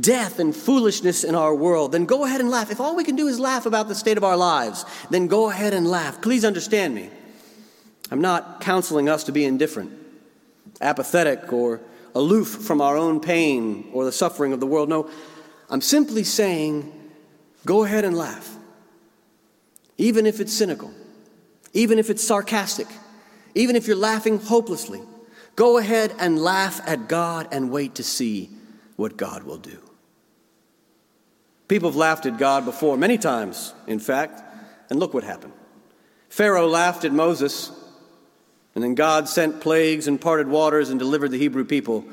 death 0.00 0.38
and 0.38 0.54
foolishness 0.54 1.24
in 1.24 1.34
our 1.34 1.54
world, 1.54 1.92
then 1.92 2.06
go 2.06 2.24
ahead 2.24 2.40
and 2.40 2.50
laugh. 2.50 2.70
If 2.70 2.80
all 2.80 2.96
we 2.96 3.04
can 3.04 3.16
do 3.16 3.28
is 3.28 3.38
laugh 3.38 3.66
about 3.66 3.88
the 3.88 3.94
state 3.94 4.16
of 4.16 4.24
our 4.24 4.36
lives, 4.36 4.84
then 5.10 5.26
go 5.26 5.50
ahead 5.50 5.74
and 5.74 5.86
laugh. 5.86 6.20
Please 6.22 6.44
understand 6.44 6.94
me. 6.94 7.10
I'm 8.10 8.20
not 8.20 8.60
counseling 8.60 9.08
us 9.08 9.24
to 9.24 9.32
be 9.32 9.44
indifferent, 9.44 9.92
apathetic, 10.80 11.52
or 11.52 11.80
aloof 12.14 12.48
from 12.48 12.80
our 12.80 12.96
own 12.96 13.20
pain 13.20 13.88
or 13.92 14.04
the 14.04 14.12
suffering 14.12 14.52
of 14.52 14.60
the 14.60 14.66
world. 14.66 14.88
No, 14.88 15.08
I'm 15.70 15.80
simply 15.80 16.24
saying 16.24 16.92
go 17.64 17.84
ahead 17.84 18.04
and 18.04 18.16
laugh, 18.16 18.54
even 19.96 20.26
if 20.26 20.40
it's 20.40 20.52
cynical, 20.52 20.92
even 21.72 21.98
if 21.98 22.10
it's 22.10 22.22
sarcastic, 22.22 22.88
even 23.54 23.76
if 23.76 23.86
you're 23.86 23.96
laughing 23.96 24.38
hopelessly. 24.38 25.00
Go 25.54 25.76
ahead 25.76 26.14
and 26.18 26.38
laugh 26.38 26.80
at 26.86 27.08
God 27.08 27.48
and 27.52 27.70
wait 27.70 27.96
to 27.96 28.02
see 28.02 28.50
what 28.96 29.16
God 29.16 29.44
will 29.44 29.58
do. 29.58 29.78
People 31.68 31.88
have 31.88 31.96
laughed 31.96 32.26
at 32.26 32.38
God 32.38 32.64
before, 32.64 32.96
many 32.96 33.16
times, 33.16 33.72
in 33.86 33.98
fact, 33.98 34.42
and 34.90 35.00
look 35.00 35.14
what 35.14 35.24
happened. 35.24 35.54
Pharaoh 36.28 36.66
laughed 36.66 37.04
at 37.04 37.12
Moses, 37.12 37.70
and 38.74 38.84
then 38.84 38.94
God 38.94 39.28
sent 39.28 39.60
plagues 39.60 40.06
and 40.06 40.20
parted 40.20 40.48
waters 40.48 40.90
and 40.90 40.98
delivered 40.98 41.30
the 41.30 41.38
Hebrew 41.38 41.64
people 41.64 42.04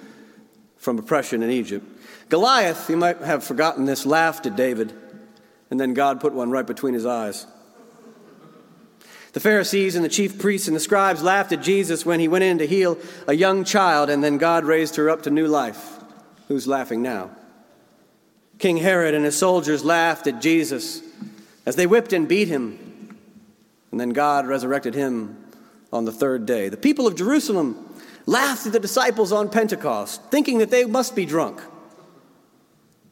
from 0.77 0.97
oppression 0.97 1.43
in 1.43 1.49
Egypt. 1.49 1.85
Goliath, 2.29 2.89
you 2.89 2.97
might 2.97 3.17
have 3.19 3.43
forgotten 3.43 3.85
this, 3.85 4.05
laughed 4.05 4.45
at 4.45 4.55
David, 4.55 4.93
and 5.69 5.79
then 5.79 5.93
God 5.93 6.21
put 6.21 6.33
one 6.33 6.51
right 6.51 6.65
between 6.65 6.93
his 6.93 7.05
eyes. 7.05 7.45
The 9.33 9.39
Pharisees 9.39 9.95
and 9.95 10.03
the 10.03 10.09
chief 10.09 10.39
priests 10.39 10.67
and 10.67 10.75
the 10.75 10.79
scribes 10.79 11.21
laughed 11.21 11.51
at 11.51 11.61
Jesus 11.61 12.05
when 12.05 12.19
he 12.19 12.27
went 12.27 12.43
in 12.43 12.57
to 12.59 12.65
heal 12.67 12.97
a 13.27 13.33
young 13.33 13.63
child, 13.63 14.09
and 14.09 14.23
then 14.23 14.37
God 14.37 14.63
raised 14.63 14.95
her 14.95 15.09
up 15.09 15.23
to 15.23 15.29
new 15.29 15.47
life. 15.47 15.98
Who's 16.49 16.67
laughing 16.67 17.01
now? 17.01 17.29
King 18.57 18.77
Herod 18.77 19.13
and 19.13 19.23
his 19.23 19.37
soldiers 19.37 19.85
laughed 19.85 20.27
at 20.27 20.41
Jesus 20.41 21.01
as 21.65 21.77
they 21.77 21.87
whipped 21.87 22.11
and 22.11 22.27
beat 22.27 22.49
him, 22.49 23.15
and 23.91 23.99
then 23.99 24.09
God 24.09 24.47
resurrected 24.47 24.95
him 24.95 25.37
on 25.93 26.05
the 26.05 26.11
third 26.11 26.45
day. 26.45 26.67
The 26.67 26.75
people 26.75 27.07
of 27.07 27.15
Jerusalem 27.15 27.95
laughed 28.25 28.65
at 28.65 28.73
the 28.73 28.79
disciples 28.79 29.31
on 29.31 29.49
Pentecost, 29.49 30.23
thinking 30.31 30.57
that 30.57 30.71
they 30.71 30.85
must 30.85 31.15
be 31.15 31.25
drunk. 31.25 31.61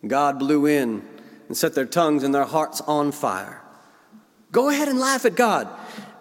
God 0.05 0.39
blew 0.39 0.65
in 0.65 1.07
and 1.47 1.55
set 1.55 1.75
their 1.75 1.85
tongues 1.85 2.23
and 2.23 2.33
their 2.33 2.45
hearts 2.45 2.81
on 2.81 3.11
fire. 3.11 3.61
Go 4.51 4.69
ahead 4.69 4.87
and 4.87 4.99
laugh 4.99 5.25
at 5.25 5.35
God. 5.35 5.67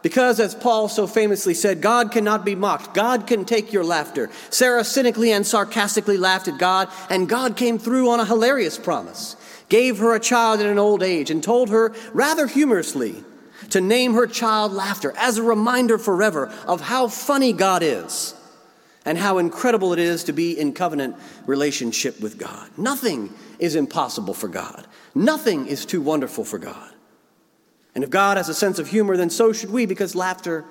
Because, 0.07 0.39
as 0.39 0.55
Paul 0.55 0.89
so 0.89 1.09
famously 1.09 1.53
said, 1.53 1.81
God 1.81 2.13
cannot 2.13 2.45
be 2.45 2.55
mocked. 2.55 2.95
God 2.95 3.27
can 3.27 3.45
take 3.45 3.73
your 3.73 3.83
laughter. 3.83 4.31
Sarah 4.51 4.85
cynically 4.85 5.33
and 5.33 5.45
sarcastically 5.45 6.17
laughed 6.17 6.47
at 6.47 6.59
God, 6.59 6.89
and 7.11 7.29
God 7.29 7.57
came 7.57 7.77
through 7.77 8.09
on 8.11 8.21
a 8.21 8.25
hilarious 8.25 8.79
promise, 8.79 9.35
gave 9.69 9.99
her 9.99 10.15
a 10.15 10.21
child 10.21 10.61
in 10.61 10.69
an 10.69 10.79
old 10.79 11.03
age, 11.03 11.29
and 11.29 11.43
told 11.43 11.71
her, 11.71 11.93
rather 12.13 12.47
humorously, 12.47 13.25
to 13.71 13.81
name 13.81 14.15
her 14.15 14.29
child 14.29 14.71
Laughter 14.71 15.13
as 15.19 15.39
a 15.39 15.43
reminder 15.43 15.99
forever 15.99 16.55
of 16.69 16.83
how 16.83 17.09
funny 17.09 17.53
God 17.53 17.83
is 17.83 18.33
and 19.05 19.19
how 19.19 19.39
incredible 19.39 19.93
it 19.93 19.99
is 19.99 20.23
to 20.23 20.33
be 20.33 20.57
in 20.57 20.73
covenant 20.73 21.17
relationship 21.47 22.21
with 22.21 22.39
God. 22.39 22.71
Nothing 22.77 23.35
is 23.59 23.75
impossible 23.75 24.35
for 24.35 24.47
God, 24.47 24.87
nothing 25.17 25.67
is 25.67 25.85
too 25.85 26.01
wonderful 26.01 26.45
for 26.45 26.59
God. 26.59 26.93
And 27.97 28.05
if 28.05 28.11
God 28.11 28.37
has 28.37 28.51
a 28.51 28.55
sense 28.55 28.79
of 28.79 28.89
humor, 28.89 29.17
then 29.17 29.31
so 29.31 29.55
should 29.55 29.71
we, 29.71 29.87
because 29.87 30.15
laughter 30.15 30.67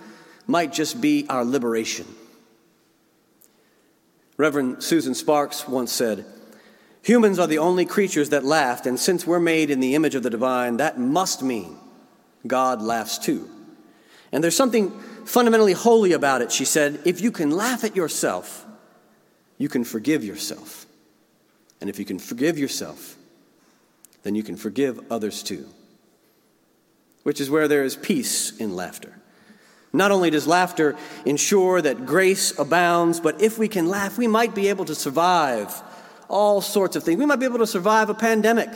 might 0.46 0.72
just 0.72 1.02
be 1.02 1.26
our 1.28 1.44
liberation. 1.44 2.06
Reverend 4.38 4.84
Susan 4.84 5.16
Sparks 5.16 5.68
once 5.68 5.92
said, 5.92 6.24
Humans 7.02 7.40
are 7.40 7.48
the 7.48 7.58
only 7.58 7.84
creatures 7.88 8.30
that 8.30 8.46
laughed, 8.46 8.86
and 8.86 9.00
since 9.00 9.26
we're 9.26 9.40
made 9.40 9.72
in 9.72 9.80
the 9.80 9.96
image 9.96 10.14
of 10.14 10.22
the 10.22 10.30
divine, 10.30 10.78
that 10.78 11.00
must 11.00 11.42
mean 11.42 11.78
God 12.46 12.84
laughs 12.84 13.18
too. 13.18 13.50
And 14.32 14.44
there's 14.44 14.56
something 14.56 14.92
fundamentally 15.26 15.74
holy 15.74 16.12
about 16.12 16.44
it, 16.44 16.52
she 16.52 16.64
said. 16.66 17.00
If 17.06 17.22
you 17.22 17.32
can 17.32 17.50
laugh 17.50 17.84
at 17.84 17.96
yourself, 17.96 18.64
you 19.58 19.68
can 19.68 19.84
forgive 19.84 20.24
yourself. 20.24 20.86
And 21.82 21.90
if 21.90 21.98
you 21.98 22.06
can 22.06 22.20
forgive 22.20 22.60
yourself, 22.60 23.18
then 24.22 24.36
you 24.36 24.44
can 24.44 24.58
forgive 24.58 25.12
others 25.12 25.42
too 25.42 25.68
which 27.26 27.42
is 27.42 27.50
where 27.50 27.68
there 27.68 27.84
is 27.84 27.96
peace 27.96 28.56
in 28.58 28.76
laughter. 28.76 29.12
Not 29.92 30.12
only 30.12 30.30
does 30.30 30.46
laughter 30.46 30.96
ensure 31.26 31.82
that 31.82 32.06
grace 32.06 32.56
abounds, 32.60 33.20
but 33.20 33.42
if 33.42 33.58
we 33.58 33.68
can 33.68 33.90
laugh, 33.90 34.16
we 34.16 34.28
might 34.28 34.54
be 34.54 34.70
able 34.70 34.86
to 34.86 34.94
survive 34.94 35.74
all 36.30 36.62
sorts 36.62 36.96
of 36.96 37.04
things. 37.04 37.18
We 37.18 37.26
might 37.26 37.40
be 37.40 37.48
able 37.48 37.58
to 37.58 37.66
survive 37.66 38.12
a 38.12 38.14
pandemic 38.14 38.70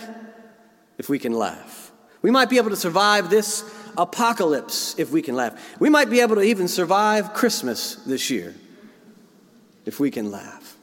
if 0.97 1.09
we 1.09 1.19
can 1.19 1.33
laugh. 1.33 1.91
We 2.23 2.31
might 2.31 2.49
be 2.49 2.57
able 2.57 2.71
to 2.71 2.75
survive 2.75 3.29
this 3.29 3.63
apocalypse 3.95 4.97
if 4.97 5.11
we 5.11 5.21
can 5.21 5.35
laugh. 5.35 5.79
We 5.79 5.91
might 5.91 6.09
be 6.09 6.21
able 6.21 6.37
to 6.37 6.41
even 6.41 6.67
survive 6.67 7.35
Christmas 7.35 7.95
this 7.97 8.31
year 8.31 8.55
if 9.85 9.99
we 9.99 10.09
can 10.09 10.31
laugh. 10.31 10.75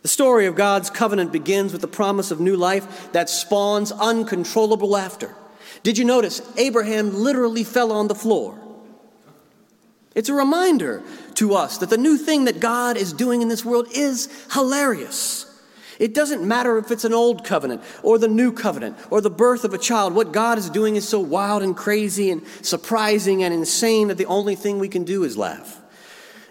The 0.00 0.08
story 0.08 0.46
of 0.46 0.54
God's 0.54 0.88
covenant 0.88 1.32
begins 1.32 1.72
with 1.72 1.82
the 1.82 1.86
promise 1.86 2.30
of 2.30 2.40
new 2.40 2.56
life 2.56 3.12
that 3.12 3.28
spawns 3.28 3.92
uncontrollable 3.92 4.88
laughter. 4.88 5.34
Did 5.82 5.98
you 5.98 6.04
notice 6.04 6.42
Abraham 6.56 7.14
literally 7.14 7.64
fell 7.64 7.92
on 7.92 8.08
the 8.08 8.14
floor? 8.14 8.58
It's 10.14 10.28
a 10.28 10.34
reminder 10.34 11.02
to 11.34 11.54
us 11.54 11.78
that 11.78 11.90
the 11.90 11.98
new 11.98 12.16
thing 12.16 12.44
that 12.46 12.60
God 12.60 12.96
is 12.96 13.12
doing 13.12 13.42
in 13.42 13.48
this 13.48 13.64
world 13.64 13.86
is 13.94 14.28
hilarious. 14.52 15.46
It 16.00 16.14
doesn't 16.14 16.42
matter 16.42 16.78
if 16.78 16.90
it's 16.90 17.04
an 17.04 17.12
old 17.12 17.44
covenant 17.44 17.82
or 18.02 18.18
the 18.18 18.26
new 18.26 18.52
covenant 18.52 18.96
or 19.10 19.20
the 19.20 19.30
birth 19.30 19.64
of 19.64 19.74
a 19.74 19.78
child. 19.78 20.14
What 20.14 20.32
God 20.32 20.56
is 20.58 20.70
doing 20.70 20.96
is 20.96 21.06
so 21.06 21.20
wild 21.20 21.62
and 21.62 21.76
crazy 21.76 22.30
and 22.30 22.42
surprising 22.62 23.44
and 23.44 23.52
insane 23.52 24.08
that 24.08 24.16
the 24.16 24.26
only 24.26 24.56
thing 24.56 24.78
we 24.78 24.88
can 24.88 25.04
do 25.04 25.24
is 25.24 25.36
laugh. 25.36 25.80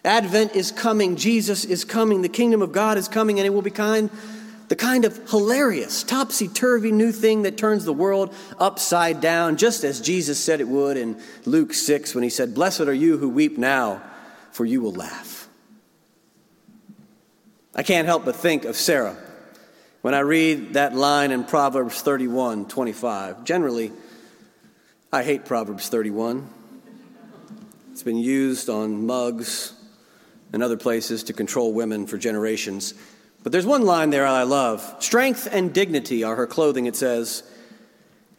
Advent 0.05 0.55
is 0.55 0.71
coming, 0.71 1.17
Jesus 1.17 1.65
is 1.65 1.83
coming, 1.83 2.21
the 2.21 2.29
kingdom 2.29 2.61
of 2.61 2.71
God 2.71 2.97
is 2.97 3.07
coming, 3.07 3.39
and 3.39 3.45
it 3.45 3.49
will 3.49 3.61
be 3.61 3.71
kind 3.71 4.09
the 4.69 4.75
kind 4.75 5.03
of 5.03 5.29
hilarious, 5.29 6.03
topsy 6.03 6.47
turvy 6.47 6.91
new 6.91 7.11
thing 7.11 7.41
that 7.41 7.57
turns 7.57 7.85
the 7.85 7.93
world 7.93 8.33
upside 8.59 9.19
down, 9.19 9.57
just 9.57 9.83
as 9.83 9.99
Jesus 9.99 10.39
said 10.39 10.61
it 10.61 10.67
would 10.67 10.95
in 10.95 11.19
Luke 11.45 11.73
6 11.73 12.13
when 12.13 12.23
he 12.23 12.29
said, 12.29 12.53
Blessed 12.53 12.81
are 12.81 12.93
you 12.93 13.17
who 13.17 13.29
weep 13.29 13.57
now, 13.57 14.01
for 14.51 14.65
you 14.65 14.81
will 14.81 14.93
laugh. 14.93 15.47
I 17.75 17.81
can't 17.81 18.05
help 18.05 18.25
but 18.25 18.35
think 18.35 18.65
of 18.65 18.75
Sarah 18.75 19.17
when 20.01 20.13
I 20.13 20.19
read 20.19 20.73
that 20.73 20.95
line 20.95 21.31
in 21.31 21.45
Proverbs 21.45 22.01
31 22.01 22.67
25. 22.67 23.43
Generally, 23.43 23.91
I 25.11 25.23
hate 25.23 25.45
Proverbs 25.45 25.89
31. 25.89 26.47
It's 27.91 28.03
been 28.03 28.17
used 28.17 28.69
on 28.69 29.07
mugs 29.07 29.73
and 30.53 30.61
other 30.61 30.77
places 30.77 31.23
to 31.23 31.33
control 31.33 31.73
women 31.73 32.05
for 32.05 32.19
generations. 32.19 32.93
But 33.43 33.51
there's 33.51 33.65
one 33.65 33.83
line 33.83 34.09
there 34.09 34.27
I 34.27 34.43
love. 34.43 34.95
Strength 34.99 35.47
and 35.51 35.73
dignity 35.73 36.23
are 36.23 36.35
her 36.35 36.47
clothing, 36.47 36.85
it 36.85 36.95
says, 36.95 37.43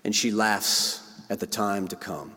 and 0.05 0.15
she 0.15 0.31
laughs 0.31 1.03
at 1.31 1.41
the 1.41 1.47
time 1.47 1.89
to 1.89 1.97
come. 1.97 2.33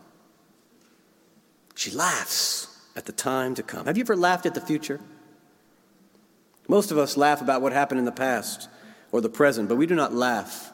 She 1.74 1.90
laughs 1.90 2.80
at 2.96 3.04
the 3.04 3.12
time 3.12 3.54
to 3.56 3.62
come. 3.62 3.86
Have 3.86 3.98
you 3.98 4.04
ever 4.04 4.16
laughed 4.16 4.46
at 4.46 4.54
the 4.54 4.60
future? 4.60 5.00
Most 6.68 6.90
of 6.90 6.98
us 6.98 7.16
laugh 7.16 7.42
about 7.42 7.60
what 7.60 7.72
happened 7.72 7.98
in 7.98 8.04
the 8.04 8.12
past 8.12 8.68
or 9.12 9.20
the 9.20 9.28
present, 9.28 9.68
but 9.68 9.76
we 9.76 9.86
do 9.86 9.94
not 9.94 10.14
laugh 10.14 10.72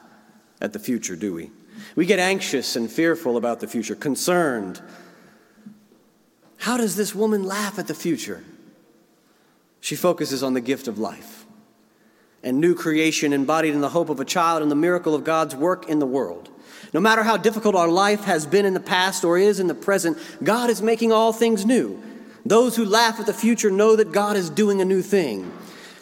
at 0.61 0.73
the 0.73 0.79
future, 0.79 1.15
do 1.15 1.33
we? 1.33 1.51
We 1.95 2.05
get 2.05 2.19
anxious 2.19 2.75
and 2.75 2.89
fearful 2.89 3.35
about 3.35 3.59
the 3.59 3.67
future, 3.67 3.95
concerned. 3.95 4.81
How 6.57 6.77
does 6.77 6.95
this 6.95 7.13
woman 7.15 7.43
laugh 7.43 7.79
at 7.79 7.87
the 7.87 7.93
future? 7.93 8.43
She 9.79 9.95
focuses 9.95 10.43
on 10.43 10.53
the 10.53 10.61
gift 10.61 10.87
of 10.87 10.99
life 10.99 11.40
and 12.43 12.59
new 12.59 12.73
creation 12.73 13.33
embodied 13.33 13.73
in 13.73 13.81
the 13.81 13.89
hope 13.89 14.09
of 14.09 14.19
a 14.19 14.25
child 14.25 14.61
and 14.61 14.71
the 14.71 14.75
miracle 14.75 15.13
of 15.13 15.23
God's 15.23 15.55
work 15.55 15.87
in 15.87 15.99
the 15.99 16.05
world. 16.05 16.49
No 16.93 16.99
matter 16.99 17.23
how 17.23 17.37
difficult 17.37 17.75
our 17.75 17.87
life 17.87 18.23
has 18.25 18.45
been 18.45 18.65
in 18.65 18.73
the 18.73 18.79
past 18.79 19.23
or 19.23 19.37
is 19.37 19.59
in 19.59 19.67
the 19.67 19.75
present, 19.75 20.17
God 20.43 20.69
is 20.69 20.81
making 20.81 21.11
all 21.11 21.31
things 21.31 21.65
new. 21.65 22.01
Those 22.45 22.75
who 22.75 22.85
laugh 22.85 23.19
at 23.19 23.27
the 23.27 23.33
future 23.33 23.69
know 23.69 23.95
that 23.95 24.11
God 24.11 24.35
is 24.35 24.49
doing 24.49 24.81
a 24.81 24.85
new 24.85 25.01
thing. 25.01 25.51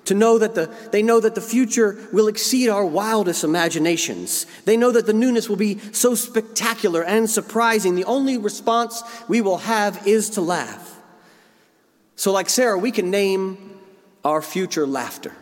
to 0.06 0.16
know 0.16 0.40
that 0.40 0.56
the, 0.56 0.74
they 0.92 1.04
know 1.04 1.20
that 1.20 1.36
the 1.36 1.42
future 1.42 1.96
will 2.12 2.28
exceed 2.28 2.68
our 2.68 2.86
wildest 2.86 3.44
imaginations. 3.44 4.48
They 4.66 4.76
know 4.76 4.92
that 4.92 5.06
the 5.06 5.14
newness 5.14 5.48
will 5.48 5.58
be 5.58 5.78
so 5.92 6.16
spectacular 6.16 7.04
and 7.04 7.30
surprising. 7.30 7.94
The 7.94 8.06
only 8.06 8.40
response 8.40 9.04
we 9.28 9.40
will 9.42 9.60
have 9.60 10.08
is 10.08 10.32
to 10.32 10.42
laugh. 10.42 11.00
So, 12.16 12.32
like 12.32 12.50
Sarah, 12.50 12.80
we 12.80 12.90
can 12.90 13.12
name 13.12 13.80
our 14.26 14.42
future 14.42 14.88
laughter 14.88 15.36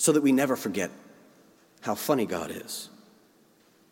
so 0.00 0.12
that 0.12 0.22
we 0.22 0.32
never 0.32 0.56
forget 0.56 0.90
how 1.82 1.94
funny 1.94 2.24
God 2.24 2.50
is. 2.50 2.88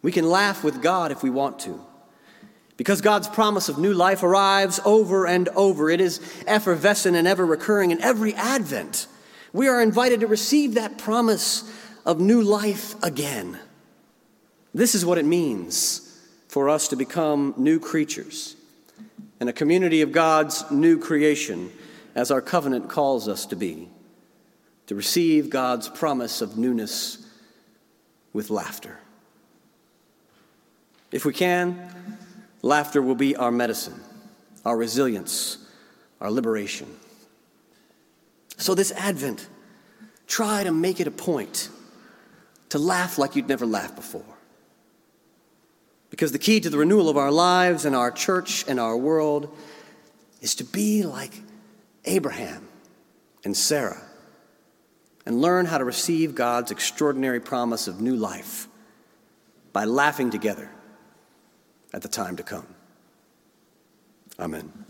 We 0.00 0.10
can 0.10 0.26
laugh 0.26 0.64
with 0.64 0.80
God 0.80 1.12
if 1.12 1.22
we 1.22 1.28
want 1.28 1.58
to. 1.60 1.84
Because 2.78 3.02
God's 3.02 3.28
promise 3.28 3.68
of 3.68 3.76
new 3.76 3.92
life 3.92 4.22
arrives 4.22 4.80
over 4.86 5.26
and 5.26 5.50
over. 5.50 5.90
It 5.90 6.00
is 6.00 6.18
effervescent 6.46 7.14
and 7.14 7.28
ever 7.28 7.44
recurring 7.44 7.90
in 7.90 8.00
every 8.00 8.34
advent. 8.34 9.06
We 9.52 9.68
are 9.68 9.82
invited 9.82 10.20
to 10.20 10.26
receive 10.26 10.74
that 10.74 10.96
promise 10.96 11.70
of 12.06 12.18
new 12.18 12.40
life 12.40 12.94
again. 13.02 13.58
This 14.72 14.94
is 14.94 15.04
what 15.04 15.18
it 15.18 15.26
means 15.26 16.18
for 16.48 16.70
us 16.70 16.88
to 16.88 16.96
become 16.96 17.52
new 17.58 17.78
creatures 17.78 18.56
and 19.40 19.50
a 19.50 19.52
community 19.52 20.00
of 20.00 20.12
God's 20.12 20.64
new 20.70 20.98
creation, 20.98 21.70
as 22.14 22.30
our 22.30 22.40
covenant 22.40 22.88
calls 22.88 23.28
us 23.28 23.44
to 23.46 23.56
be, 23.56 23.90
to 24.88 24.94
receive 24.94 25.50
God's 25.50 25.86
promise 25.88 26.40
of 26.40 26.56
newness 26.56 27.18
with 28.32 28.48
laughter. 28.48 28.98
If 31.12 31.26
we 31.26 31.34
can, 31.34 32.16
laughter 32.62 33.02
will 33.02 33.14
be 33.14 33.36
our 33.36 33.52
medicine, 33.52 34.00
our 34.64 34.76
resilience, 34.76 35.58
our 36.22 36.30
liberation. 36.30 36.88
So, 38.56 38.74
this 38.74 38.90
Advent, 38.92 39.46
try 40.26 40.64
to 40.64 40.72
make 40.72 41.00
it 41.00 41.06
a 41.06 41.12
point 41.12 41.68
to 42.70 42.78
laugh 42.78 43.18
like 43.18 43.36
you'd 43.36 43.48
never 43.48 43.66
laughed 43.66 43.94
before. 43.94 44.36
Because 46.10 46.32
the 46.32 46.38
key 46.38 46.60
to 46.60 46.70
the 46.70 46.78
renewal 46.78 47.10
of 47.10 47.18
our 47.18 47.30
lives 47.30 47.84
and 47.84 47.94
our 47.94 48.10
church 48.10 48.64
and 48.66 48.80
our 48.80 48.96
world 48.96 49.54
is 50.40 50.54
to 50.56 50.64
be 50.64 51.02
like 51.02 51.42
Abraham 52.06 52.66
and 53.44 53.54
Sarah 53.54 54.07
and 55.28 55.42
learn 55.42 55.66
how 55.66 55.76
to 55.76 55.84
receive 55.84 56.34
God's 56.34 56.70
extraordinary 56.70 57.38
promise 57.38 57.86
of 57.86 58.00
new 58.00 58.16
life 58.16 58.66
by 59.74 59.84
laughing 59.84 60.30
together 60.30 60.70
at 61.92 62.00
the 62.00 62.08
time 62.08 62.36
to 62.36 62.42
come. 62.42 62.66
Amen. 64.38 64.87